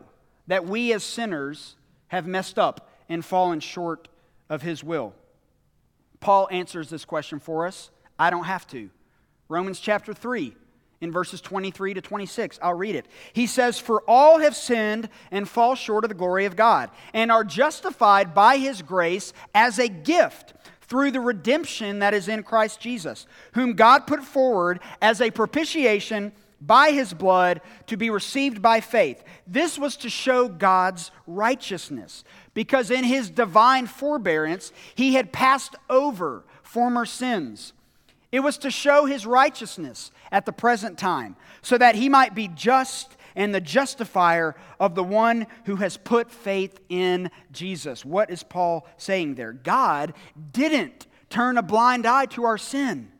that 0.48 0.66
we 0.66 0.94
as 0.94 1.04
sinners 1.04 1.76
have 2.08 2.28
messed 2.28 2.60
up 2.60 2.90
and 3.08 3.24
fallen 3.24 3.60
short 3.60 4.08
of 4.50 4.62
his 4.62 4.84
will? 4.84 5.14
Paul 6.20 6.50
answers 6.52 6.90
this 6.90 7.06
question 7.06 7.40
for 7.40 7.66
us 7.66 7.92
I 8.20 8.30
don't 8.30 8.44
have 8.44 8.68
to. 8.68 8.90
Romans 9.48 9.80
chapter 9.80 10.14
3, 10.14 10.56
in 11.02 11.12
verses 11.12 11.42
23 11.42 11.96
to 11.96 12.02
26. 12.02 12.60
I'll 12.62 12.74
read 12.74 12.96
it. 12.96 13.08
He 13.34 13.48
says, 13.48 13.80
For 13.80 14.04
all 14.08 14.40
have 14.40 14.56
sinned 14.56 15.10
and 15.32 15.48
fall 15.48 15.76
short 15.76 16.04
of 16.04 16.10
the 16.10 16.16
glory 16.16 16.46
of 16.46 16.56
God, 16.56 16.92
and 17.14 17.32
are 17.32 17.44
justified 17.44 18.34
by 18.34 18.58
his 18.58 18.82
grace 18.82 19.34
as 19.56 19.80
a 19.80 19.88
gift 19.88 20.54
through 20.82 21.12
the 21.12 21.20
redemption 21.20 22.00
that 22.00 22.14
is 22.14 22.28
in 22.28 22.44
Christ 22.44 22.80
Jesus, 22.80 23.28
whom 23.54 23.74
God 23.74 24.08
put 24.08 24.24
forward 24.24 24.80
as 25.02 25.22
a 25.22 25.32
propitiation 25.32 26.32
by 26.62 26.92
his 26.92 27.14
blood 27.14 27.62
to 27.88 27.96
be 27.96 28.10
received 28.10 28.62
by 28.62 28.82
faith. 28.82 29.24
This 29.48 29.80
was 29.80 29.96
to 29.98 30.10
show 30.10 30.50
God's 30.50 31.12
righteousness, 31.26 32.24
because 32.54 32.92
in 32.92 33.04
his 33.04 33.30
divine 33.30 33.88
forbearance, 33.88 34.74
he 34.96 35.14
had 35.14 35.32
passed 35.32 35.76
over 35.90 36.44
former 36.62 37.06
sins. 37.06 37.74
It 38.32 38.42
was 38.42 38.58
to 38.60 38.72
show 38.72 39.06
his 39.06 39.26
righteousness 39.26 40.12
at 40.32 40.46
the 40.46 40.52
present 40.52 40.98
time, 40.98 41.36
so 41.62 41.78
that 41.78 41.96
he 41.96 42.10
might 42.10 42.36
be 42.36 42.48
just 42.48 43.18
and 43.36 43.54
the 43.54 43.62
justifier 43.62 44.56
of 44.80 44.96
the 44.96 45.04
one 45.04 45.48
who 45.66 45.78
has 45.78 45.98
put 45.98 46.32
faith 46.32 46.80
in 46.90 47.32
Jesus. 47.52 48.04
What 48.04 48.30
is 48.30 48.44
Paul 48.44 48.88
saying 48.98 49.36
there? 49.36 49.54
God 49.54 50.14
didn't 50.52 51.08
turn 51.30 51.58
a 51.58 51.62
blind 51.62 52.06
eye 52.06 52.26
to 52.28 52.44
our 52.44 52.58
sin, 52.58 53.12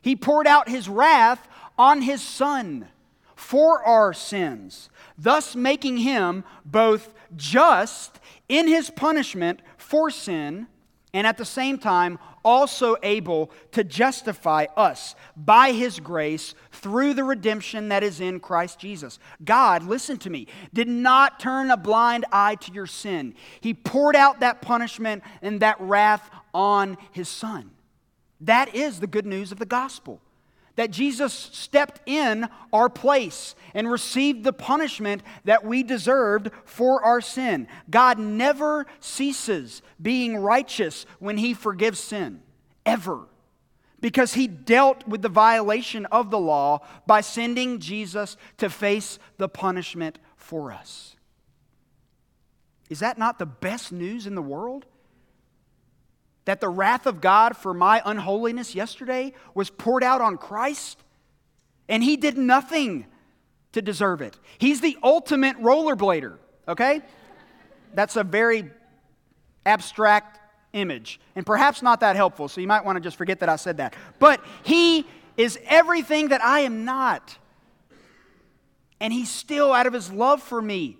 he 0.00 0.14
poured 0.14 0.46
out 0.46 0.68
his 0.68 0.88
wrath 0.88 1.48
on 1.78 2.02
his 2.02 2.22
son 2.22 2.88
for 3.34 3.82
our 3.84 4.12
sins, 4.12 4.88
thus 5.18 5.54
making 5.54 5.98
him 5.98 6.44
both 6.64 7.12
just 7.34 8.18
in 8.48 8.66
his 8.68 8.88
punishment 8.90 9.60
for 9.76 10.10
sin 10.10 10.66
and 11.12 11.26
at 11.26 11.38
the 11.38 11.44
same 11.44 11.78
time 11.78 12.18
also 12.46 12.96
able 13.02 13.50
to 13.72 13.82
justify 13.82 14.66
us 14.76 15.16
by 15.36 15.72
his 15.72 15.98
grace 15.98 16.54
through 16.70 17.12
the 17.12 17.24
redemption 17.24 17.88
that 17.88 18.04
is 18.04 18.20
in 18.20 18.38
Christ 18.38 18.78
Jesus. 18.78 19.18
God, 19.44 19.82
listen 19.82 20.16
to 20.18 20.30
me, 20.30 20.46
did 20.72 20.88
not 20.88 21.40
turn 21.40 21.70
a 21.72 21.76
blind 21.76 22.24
eye 22.30 22.54
to 22.54 22.72
your 22.72 22.86
sin. 22.86 23.34
He 23.60 23.74
poured 23.74 24.14
out 24.14 24.40
that 24.40 24.62
punishment 24.62 25.24
and 25.42 25.60
that 25.60 25.80
wrath 25.80 26.30
on 26.54 26.96
his 27.10 27.28
son. 27.28 27.72
That 28.40 28.74
is 28.74 29.00
the 29.00 29.06
good 29.08 29.26
news 29.26 29.50
of 29.50 29.58
the 29.58 29.66
gospel 29.66 30.20
that 30.76 30.90
Jesus 30.90 31.32
stepped 31.32 32.00
in 32.06 32.48
our 32.72 32.88
place 32.88 33.54
and 33.74 33.90
received 33.90 34.44
the 34.44 34.52
punishment 34.52 35.22
that 35.44 35.64
we 35.64 35.82
deserved 35.82 36.50
for 36.64 37.02
our 37.02 37.20
sin. 37.20 37.66
God 37.90 38.18
never 38.18 38.86
ceases 39.00 39.82
being 40.00 40.36
righteous 40.36 41.06
when 41.18 41.38
he 41.38 41.54
forgives 41.54 41.98
sin, 41.98 42.42
ever. 42.84 43.26
Because 44.00 44.34
he 44.34 44.46
dealt 44.46 45.08
with 45.08 45.22
the 45.22 45.28
violation 45.28 46.06
of 46.06 46.30
the 46.30 46.38
law 46.38 46.86
by 47.06 47.22
sending 47.22 47.80
Jesus 47.80 48.36
to 48.58 48.68
face 48.68 49.18
the 49.38 49.48
punishment 49.48 50.18
for 50.36 50.70
us. 50.70 51.16
Is 52.88 53.00
that 53.00 53.18
not 53.18 53.38
the 53.38 53.46
best 53.46 53.90
news 53.92 54.26
in 54.26 54.34
the 54.34 54.42
world? 54.42 54.84
That 56.46 56.60
the 56.60 56.68
wrath 56.68 57.06
of 57.06 57.20
God 57.20 57.56
for 57.56 57.74
my 57.74 58.00
unholiness 58.04 58.74
yesterday 58.74 59.34
was 59.54 59.68
poured 59.68 60.02
out 60.02 60.20
on 60.20 60.38
Christ, 60.38 61.02
and 61.88 62.02
He 62.02 62.16
did 62.16 62.38
nothing 62.38 63.04
to 63.72 63.82
deserve 63.82 64.22
it. 64.22 64.38
He's 64.56 64.80
the 64.80 64.96
ultimate 65.02 65.56
rollerblader, 65.58 66.38
okay? 66.66 67.02
That's 67.94 68.16
a 68.16 68.24
very 68.24 68.70
abstract 69.66 70.38
image, 70.72 71.20
and 71.34 71.44
perhaps 71.44 71.82
not 71.82 72.00
that 72.00 72.16
helpful, 72.16 72.48
so 72.48 72.60
you 72.60 72.68
might 72.68 72.84
want 72.84 72.96
to 72.96 73.00
just 73.00 73.18
forget 73.18 73.40
that 73.40 73.48
I 73.48 73.56
said 73.56 73.78
that. 73.78 73.94
But 74.18 74.40
He 74.62 75.04
is 75.36 75.58
everything 75.66 76.28
that 76.28 76.42
I 76.42 76.60
am 76.60 76.84
not. 76.84 77.36
And 79.00 79.12
He 79.12 79.24
still, 79.24 79.72
out 79.72 79.88
of 79.88 79.92
His 79.92 80.12
love 80.12 80.42
for 80.42 80.62
me, 80.62 80.98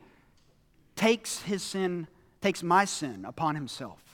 takes 0.96 1.42
His 1.42 1.62
sin, 1.62 2.08
takes 2.40 2.64
my 2.64 2.84
sin 2.84 3.24
upon 3.24 3.54
Himself 3.54 4.05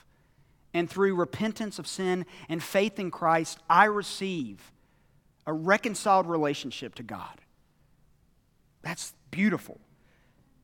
and 0.75 0.89
through 0.89 1.15
repentance 1.15 1.79
of 1.79 1.87
sin 1.87 2.27
and 2.49 2.63
faith 2.63 2.99
in 2.99 3.11
Christ, 3.11 3.59
I 3.69 3.85
receive 3.85 4.73
a 5.47 5.53
reconciled 5.53 6.27
relationship 6.27 6.95
to 6.97 7.03
God. 7.03 7.41
That's 8.83 9.15
beautiful. 9.31 9.81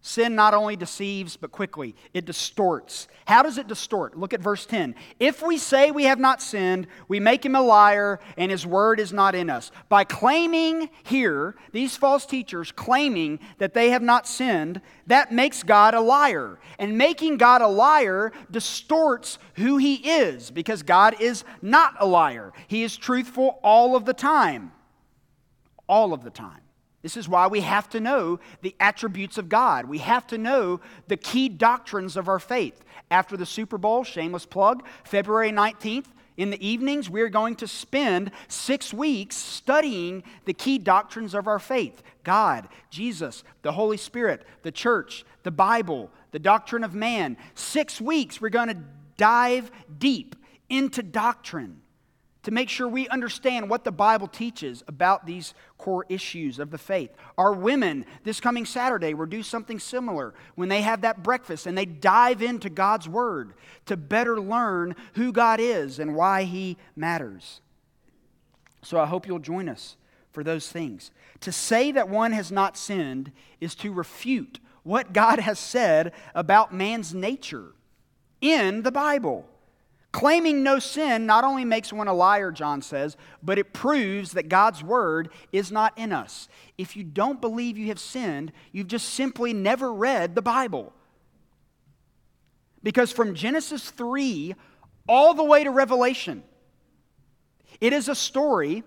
Sin 0.00 0.36
not 0.36 0.54
only 0.54 0.76
deceives, 0.76 1.36
but 1.36 1.50
quickly, 1.50 1.96
it 2.14 2.24
distorts. 2.24 3.08
How 3.26 3.42
does 3.42 3.58
it 3.58 3.66
distort? 3.66 4.16
Look 4.16 4.32
at 4.32 4.40
verse 4.40 4.64
10. 4.64 4.94
If 5.18 5.42
we 5.42 5.58
say 5.58 5.90
we 5.90 6.04
have 6.04 6.20
not 6.20 6.40
sinned, 6.40 6.86
we 7.08 7.18
make 7.18 7.44
him 7.44 7.56
a 7.56 7.60
liar, 7.60 8.20
and 8.36 8.48
his 8.48 8.64
word 8.64 9.00
is 9.00 9.12
not 9.12 9.34
in 9.34 9.50
us. 9.50 9.72
By 9.88 10.04
claiming 10.04 10.88
here, 11.02 11.56
these 11.72 11.96
false 11.96 12.26
teachers 12.26 12.70
claiming 12.70 13.40
that 13.58 13.74
they 13.74 13.90
have 13.90 14.02
not 14.02 14.28
sinned, 14.28 14.80
that 15.08 15.32
makes 15.32 15.64
God 15.64 15.94
a 15.94 16.00
liar. 16.00 16.60
And 16.78 16.96
making 16.96 17.36
God 17.36 17.60
a 17.60 17.66
liar 17.66 18.32
distorts 18.52 19.40
who 19.54 19.78
he 19.78 19.96
is, 19.96 20.52
because 20.52 20.84
God 20.84 21.20
is 21.20 21.42
not 21.60 21.96
a 21.98 22.06
liar. 22.06 22.52
He 22.68 22.84
is 22.84 22.96
truthful 22.96 23.58
all 23.64 23.96
of 23.96 24.04
the 24.04 24.14
time. 24.14 24.70
All 25.88 26.12
of 26.12 26.22
the 26.22 26.30
time. 26.30 26.60
This 27.08 27.16
is 27.16 27.26
why 27.26 27.46
we 27.46 27.62
have 27.62 27.88
to 27.88 28.00
know 28.00 28.38
the 28.60 28.76
attributes 28.78 29.38
of 29.38 29.48
God. 29.48 29.86
We 29.86 29.96
have 29.96 30.26
to 30.26 30.36
know 30.36 30.82
the 31.06 31.16
key 31.16 31.48
doctrines 31.48 32.18
of 32.18 32.28
our 32.28 32.38
faith. 32.38 32.84
After 33.10 33.34
the 33.34 33.46
Super 33.46 33.78
Bowl, 33.78 34.04
shameless 34.04 34.44
plug, 34.44 34.84
February 35.04 35.50
19th, 35.50 36.04
in 36.36 36.50
the 36.50 36.68
evenings, 36.68 37.08
we're 37.08 37.30
going 37.30 37.56
to 37.56 37.66
spend 37.66 38.30
six 38.46 38.92
weeks 38.92 39.36
studying 39.36 40.22
the 40.44 40.52
key 40.52 40.76
doctrines 40.76 41.32
of 41.32 41.46
our 41.46 41.58
faith 41.58 42.02
God, 42.24 42.68
Jesus, 42.90 43.42
the 43.62 43.72
Holy 43.72 43.96
Spirit, 43.96 44.44
the 44.60 44.70
church, 44.70 45.24
the 45.44 45.50
Bible, 45.50 46.10
the 46.32 46.38
doctrine 46.38 46.84
of 46.84 46.94
man. 46.94 47.38
Six 47.54 48.02
weeks, 48.02 48.38
we're 48.38 48.50
going 48.50 48.68
to 48.68 48.82
dive 49.16 49.70
deep 49.98 50.36
into 50.68 51.02
doctrine 51.02 51.80
to 52.48 52.54
make 52.54 52.70
sure 52.70 52.88
we 52.88 53.06
understand 53.08 53.68
what 53.68 53.84
the 53.84 53.92
Bible 53.92 54.26
teaches 54.26 54.82
about 54.88 55.26
these 55.26 55.52
core 55.76 56.06
issues 56.08 56.58
of 56.58 56.70
the 56.70 56.78
faith. 56.78 57.10
Our 57.36 57.52
women, 57.52 58.06
this 58.24 58.40
coming 58.40 58.64
Saturday, 58.64 59.12
will 59.12 59.26
do 59.26 59.42
something 59.42 59.78
similar 59.78 60.32
when 60.54 60.70
they 60.70 60.80
have 60.80 61.02
that 61.02 61.22
breakfast 61.22 61.66
and 61.66 61.76
they 61.76 61.84
dive 61.84 62.40
into 62.40 62.70
God's 62.70 63.06
Word 63.06 63.52
to 63.84 63.98
better 63.98 64.40
learn 64.40 64.96
who 65.12 65.30
God 65.30 65.60
is 65.60 65.98
and 65.98 66.16
why 66.16 66.44
He 66.44 66.78
matters. 66.96 67.60
So 68.80 68.98
I 68.98 69.04
hope 69.04 69.26
you'll 69.26 69.40
join 69.40 69.68
us 69.68 69.98
for 70.32 70.42
those 70.42 70.72
things. 70.72 71.10
To 71.40 71.52
say 71.52 71.92
that 71.92 72.08
one 72.08 72.32
has 72.32 72.50
not 72.50 72.78
sinned 72.78 73.30
is 73.60 73.74
to 73.74 73.92
refute 73.92 74.58
what 74.84 75.12
God 75.12 75.38
has 75.38 75.58
said 75.58 76.14
about 76.34 76.72
man's 76.72 77.12
nature 77.12 77.74
in 78.40 78.84
the 78.84 78.92
Bible. 78.92 79.46
Claiming 80.10 80.62
no 80.62 80.78
sin 80.78 81.26
not 81.26 81.44
only 81.44 81.64
makes 81.64 81.92
one 81.92 82.08
a 82.08 82.14
liar, 82.14 82.50
John 82.50 82.80
says, 82.80 83.16
but 83.42 83.58
it 83.58 83.74
proves 83.74 84.32
that 84.32 84.48
God's 84.48 84.82
word 84.82 85.28
is 85.52 85.70
not 85.70 85.96
in 85.98 86.12
us. 86.12 86.48
If 86.78 86.96
you 86.96 87.04
don't 87.04 87.40
believe 87.40 87.76
you 87.76 87.88
have 87.88 88.00
sinned, 88.00 88.52
you've 88.72 88.86
just 88.88 89.10
simply 89.10 89.52
never 89.52 89.92
read 89.92 90.34
the 90.34 90.42
Bible. 90.42 90.94
Because 92.82 93.12
from 93.12 93.34
Genesis 93.34 93.90
3 93.90 94.54
all 95.06 95.34
the 95.34 95.44
way 95.44 95.62
to 95.62 95.70
Revelation, 95.70 96.42
it 97.80 97.92
is 97.92 98.08
a 98.08 98.14
story 98.14 98.84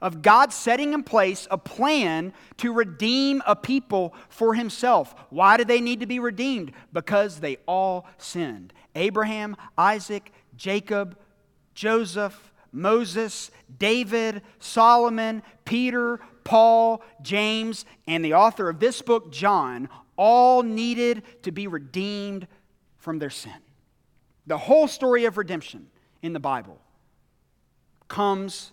of 0.00 0.20
God 0.20 0.52
setting 0.52 0.94
in 0.94 1.02
place 1.04 1.46
a 1.50 1.56
plan 1.56 2.32
to 2.56 2.72
redeem 2.72 3.42
a 3.46 3.54
people 3.54 4.14
for 4.28 4.54
himself. 4.54 5.14
Why 5.30 5.56
do 5.56 5.64
they 5.64 5.80
need 5.80 6.00
to 6.00 6.06
be 6.06 6.18
redeemed? 6.18 6.72
Because 6.92 7.40
they 7.40 7.58
all 7.66 8.06
sinned. 8.18 8.72
Abraham, 8.94 9.56
Isaac, 9.78 10.32
Jacob, 10.56 11.18
Joseph, 11.74 12.52
Moses, 12.72 13.50
David, 13.78 14.42
Solomon, 14.58 15.42
Peter, 15.64 16.20
Paul, 16.44 17.02
James, 17.20 17.84
and 18.06 18.24
the 18.24 18.34
author 18.34 18.68
of 18.68 18.80
this 18.80 19.02
book, 19.02 19.32
John, 19.32 19.88
all 20.16 20.62
needed 20.62 21.22
to 21.42 21.52
be 21.52 21.66
redeemed 21.66 22.46
from 22.96 23.18
their 23.18 23.30
sin. 23.30 23.52
The 24.46 24.58
whole 24.58 24.88
story 24.88 25.24
of 25.24 25.36
redemption 25.36 25.88
in 26.22 26.32
the 26.32 26.40
Bible 26.40 26.80
comes 28.08 28.72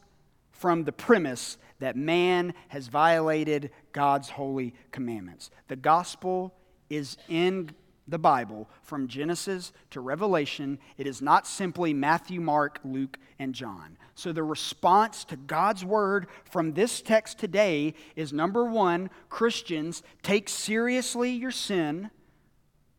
from 0.51 0.83
the 0.83 0.91
premise 0.91 1.57
that 1.79 1.95
man 1.95 2.53
has 2.67 2.87
violated 2.87 3.71
God's 3.93 4.29
holy 4.29 4.73
commandments. 4.91 5.49
The 5.67 5.75
gospel 5.75 6.53
is 6.89 7.17
in 7.29 7.71
the 8.09 8.19
Bible 8.19 8.69
from 8.81 9.07
Genesis 9.07 9.71
to 9.91 10.01
Revelation, 10.01 10.79
it 10.97 11.07
is 11.07 11.21
not 11.21 11.47
simply 11.47 11.93
Matthew, 11.93 12.41
Mark, 12.41 12.79
Luke, 12.83 13.17
and 13.37 13.53
John. 13.53 13.97
So 14.15 14.31
the 14.31 14.43
response 14.43 15.23
to 15.25 15.37
God's 15.37 15.85
word 15.85 16.27
from 16.43 16.73
this 16.73 17.01
text 17.01 17.39
today 17.39 17.93
is 18.15 18.33
number 18.33 18.65
one, 18.65 19.09
Christians, 19.29 20.03
take 20.23 20.49
seriously 20.49 21.31
your 21.31 21.51
sin, 21.51 22.09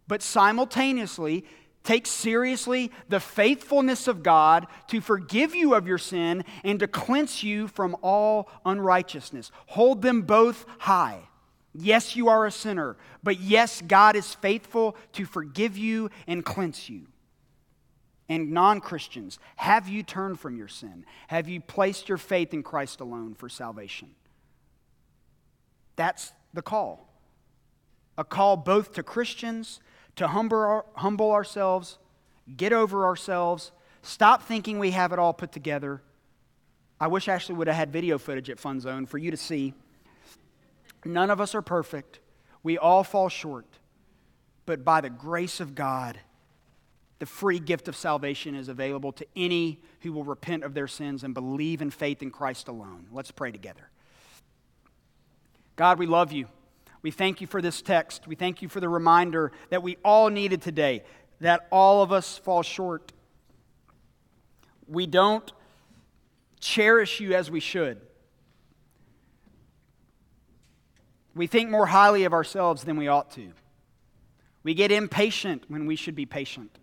but 0.08 0.22
simultaneously, 0.22 1.44
Take 1.82 2.06
seriously 2.06 2.92
the 3.08 3.20
faithfulness 3.20 4.06
of 4.06 4.22
God 4.22 4.66
to 4.88 5.00
forgive 5.00 5.54
you 5.54 5.74
of 5.74 5.86
your 5.86 5.98
sin 5.98 6.44
and 6.62 6.78
to 6.78 6.86
cleanse 6.86 7.42
you 7.42 7.68
from 7.68 7.96
all 8.02 8.50
unrighteousness. 8.66 9.50
Hold 9.68 10.02
them 10.02 10.22
both 10.22 10.66
high. 10.78 11.22
Yes, 11.72 12.16
you 12.16 12.28
are 12.28 12.46
a 12.46 12.50
sinner, 12.50 12.96
but 13.22 13.38
yes, 13.38 13.80
God 13.86 14.16
is 14.16 14.34
faithful 14.34 14.96
to 15.12 15.24
forgive 15.24 15.78
you 15.78 16.10
and 16.26 16.44
cleanse 16.44 16.88
you. 16.88 17.06
And 18.28 18.52
non 18.52 18.80
Christians, 18.80 19.38
have 19.56 19.88
you 19.88 20.02
turned 20.02 20.38
from 20.38 20.56
your 20.56 20.68
sin? 20.68 21.04
Have 21.28 21.48
you 21.48 21.60
placed 21.60 22.08
your 22.08 22.18
faith 22.18 22.54
in 22.54 22.62
Christ 22.62 23.00
alone 23.00 23.34
for 23.34 23.48
salvation? 23.48 24.10
That's 25.96 26.32
the 26.54 26.62
call. 26.62 27.08
A 28.16 28.24
call 28.24 28.56
both 28.56 28.92
to 28.94 29.02
Christians 29.02 29.80
to 30.16 30.28
humble, 30.28 30.84
humble 30.94 31.32
ourselves, 31.32 31.98
get 32.56 32.72
over 32.72 33.04
ourselves, 33.04 33.72
stop 34.02 34.42
thinking 34.42 34.78
we 34.78 34.90
have 34.90 35.12
it 35.12 35.18
all 35.18 35.32
put 35.32 35.52
together. 35.52 36.02
I 37.00 37.06
wish 37.06 37.28
Ashley 37.28 37.54
would 37.54 37.66
have 37.66 37.76
had 37.76 37.90
video 37.92 38.18
footage 38.18 38.50
at 38.50 38.60
Fun 38.60 38.80
Zone 38.80 39.06
for 39.06 39.18
you 39.18 39.30
to 39.30 39.36
see. 39.36 39.72
None 41.04 41.30
of 41.30 41.40
us 41.40 41.54
are 41.54 41.62
perfect. 41.62 42.20
We 42.62 42.76
all 42.76 43.04
fall 43.04 43.28
short. 43.28 43.66
But 44.66 44.84
by 44.84 45.00
the 45.00 45.10
grace 45.10 45.60
of 45.60 45.74
God, 45.74 46.18
the 47.18 47.26
free 47.26 47.58
gift 47.58 47.88
of 47.88 47.96
salvation 47.96 48.54
is 48.54 48.68
available 48.68 49.12
to 49.12 49.26
any 49.36 49.80
who 50.00 50.12
will 50.12 50.24
repent 50.24 50.64
of 50.64 50.74
their 50.74 50.88
sins 50.88 51.22
and 51.22 51.34
believe 51.34 51.82
in 51.82 51.90
faith 51.90 52.22
in 52.22 52.30
Christ 52.30 52.68
alone. 52.68 53.06
Let's 53.12 53.30
pray 53.30 53.52
together. 53.52 53.90
God, 55.76 55.98
we 55.98 56.06
love 56.06 56.32
you. 56.32 56.46
We 57.02 57.10
thank 57.10 57.40
you 57.40 57.46
for 57.46 57.62
this 57.62 57.80
text. 57.80 58.26
We 58.26 58.34
thank 58.34 58.62
you 58.62 58.68
for 58.68 58.80
the 58.80 58.88
reminder 58.88 59.52
that 59.70 59.82
we 59.82 59.96
all 60.04 60.28
needed 60.28 60.60
today, 60.60 61.02
that 61.40 61.66
all 61.70 62.02
of 62.02 62.12
us 62.12 62.36
fall 62.36 62.62
short. 62.62 63.12
We 64.86 65.06
don't 65.06 65.50
cherish 66.58 67.20
you 67.20 67.34
as 67.34 67.50
we 67.50 67.60
should. 67.60 68.00
We 71.40 71.46
think 71.46 71.70
more 71.70 71.86
highly 71.86 72.24
of 72.24 72.34
ourselves 72.34 72.84
than 72.84 72.98
we 72.98 73.08
ought 73.08 73.30
to. 73.30 73.52
We 74.62 74.74
get 74.74 74.92
impatient 74.92 75.64
when 75.68 75.86
we 75.86 75.96
should 75.96 76.14
be 76.14 76.26
patient. 76.26 76.78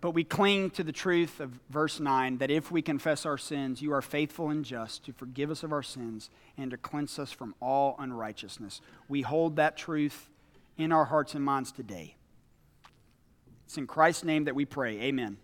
But 0.00 0.12
we 0.12 0.24
cling 0.24 0.70
to 0.70 0.82
the 0.82 0.90
truth 0.90 1.38
of 1.40 1.50
verse 1.68 2.00
9 2.00 2.38
that 2.38 2.50
if 2.50 2.70
we 2.70 2.80
confess 2.80 3.26
our 3.26 3.36
sins, 3.36 3.82
you 3.82 3.92
are 3.92 4.00
faithful 4.00 4.48
and 4.48 4.64
just 4.64 5.04
to 5.04 5.12
forgive 5.12 5.50
us 5.50 5.62
of 5.62 5.70
our 5.70 5.82
sins 5.82 6.30
and 6.56 6.70
to 6.70 6.78
cleanse 6.78 7.18
us 7.18 7.30
from 7.30 7.54
all 7.60 7.96
unrighteousness. 7.98 8.80
We 9.06 9.20
hold 9.20 9.56
that 9.56 9.76
truth 9.76 10.30
in 10.78 10.92
our 10.92 11.04
hearts 11.04 11.34
and 11.34 11.44
minds 11.44 11.72
today. 11.72 12.16
It's 13.66 13.76
in 13.76 13.86
Christ's 13.86 14.24
name 14.24 14.44
that 14.44 14.54
we 14.54 14.64
pray. 14.64 14.98
Amen. 15.02 15.36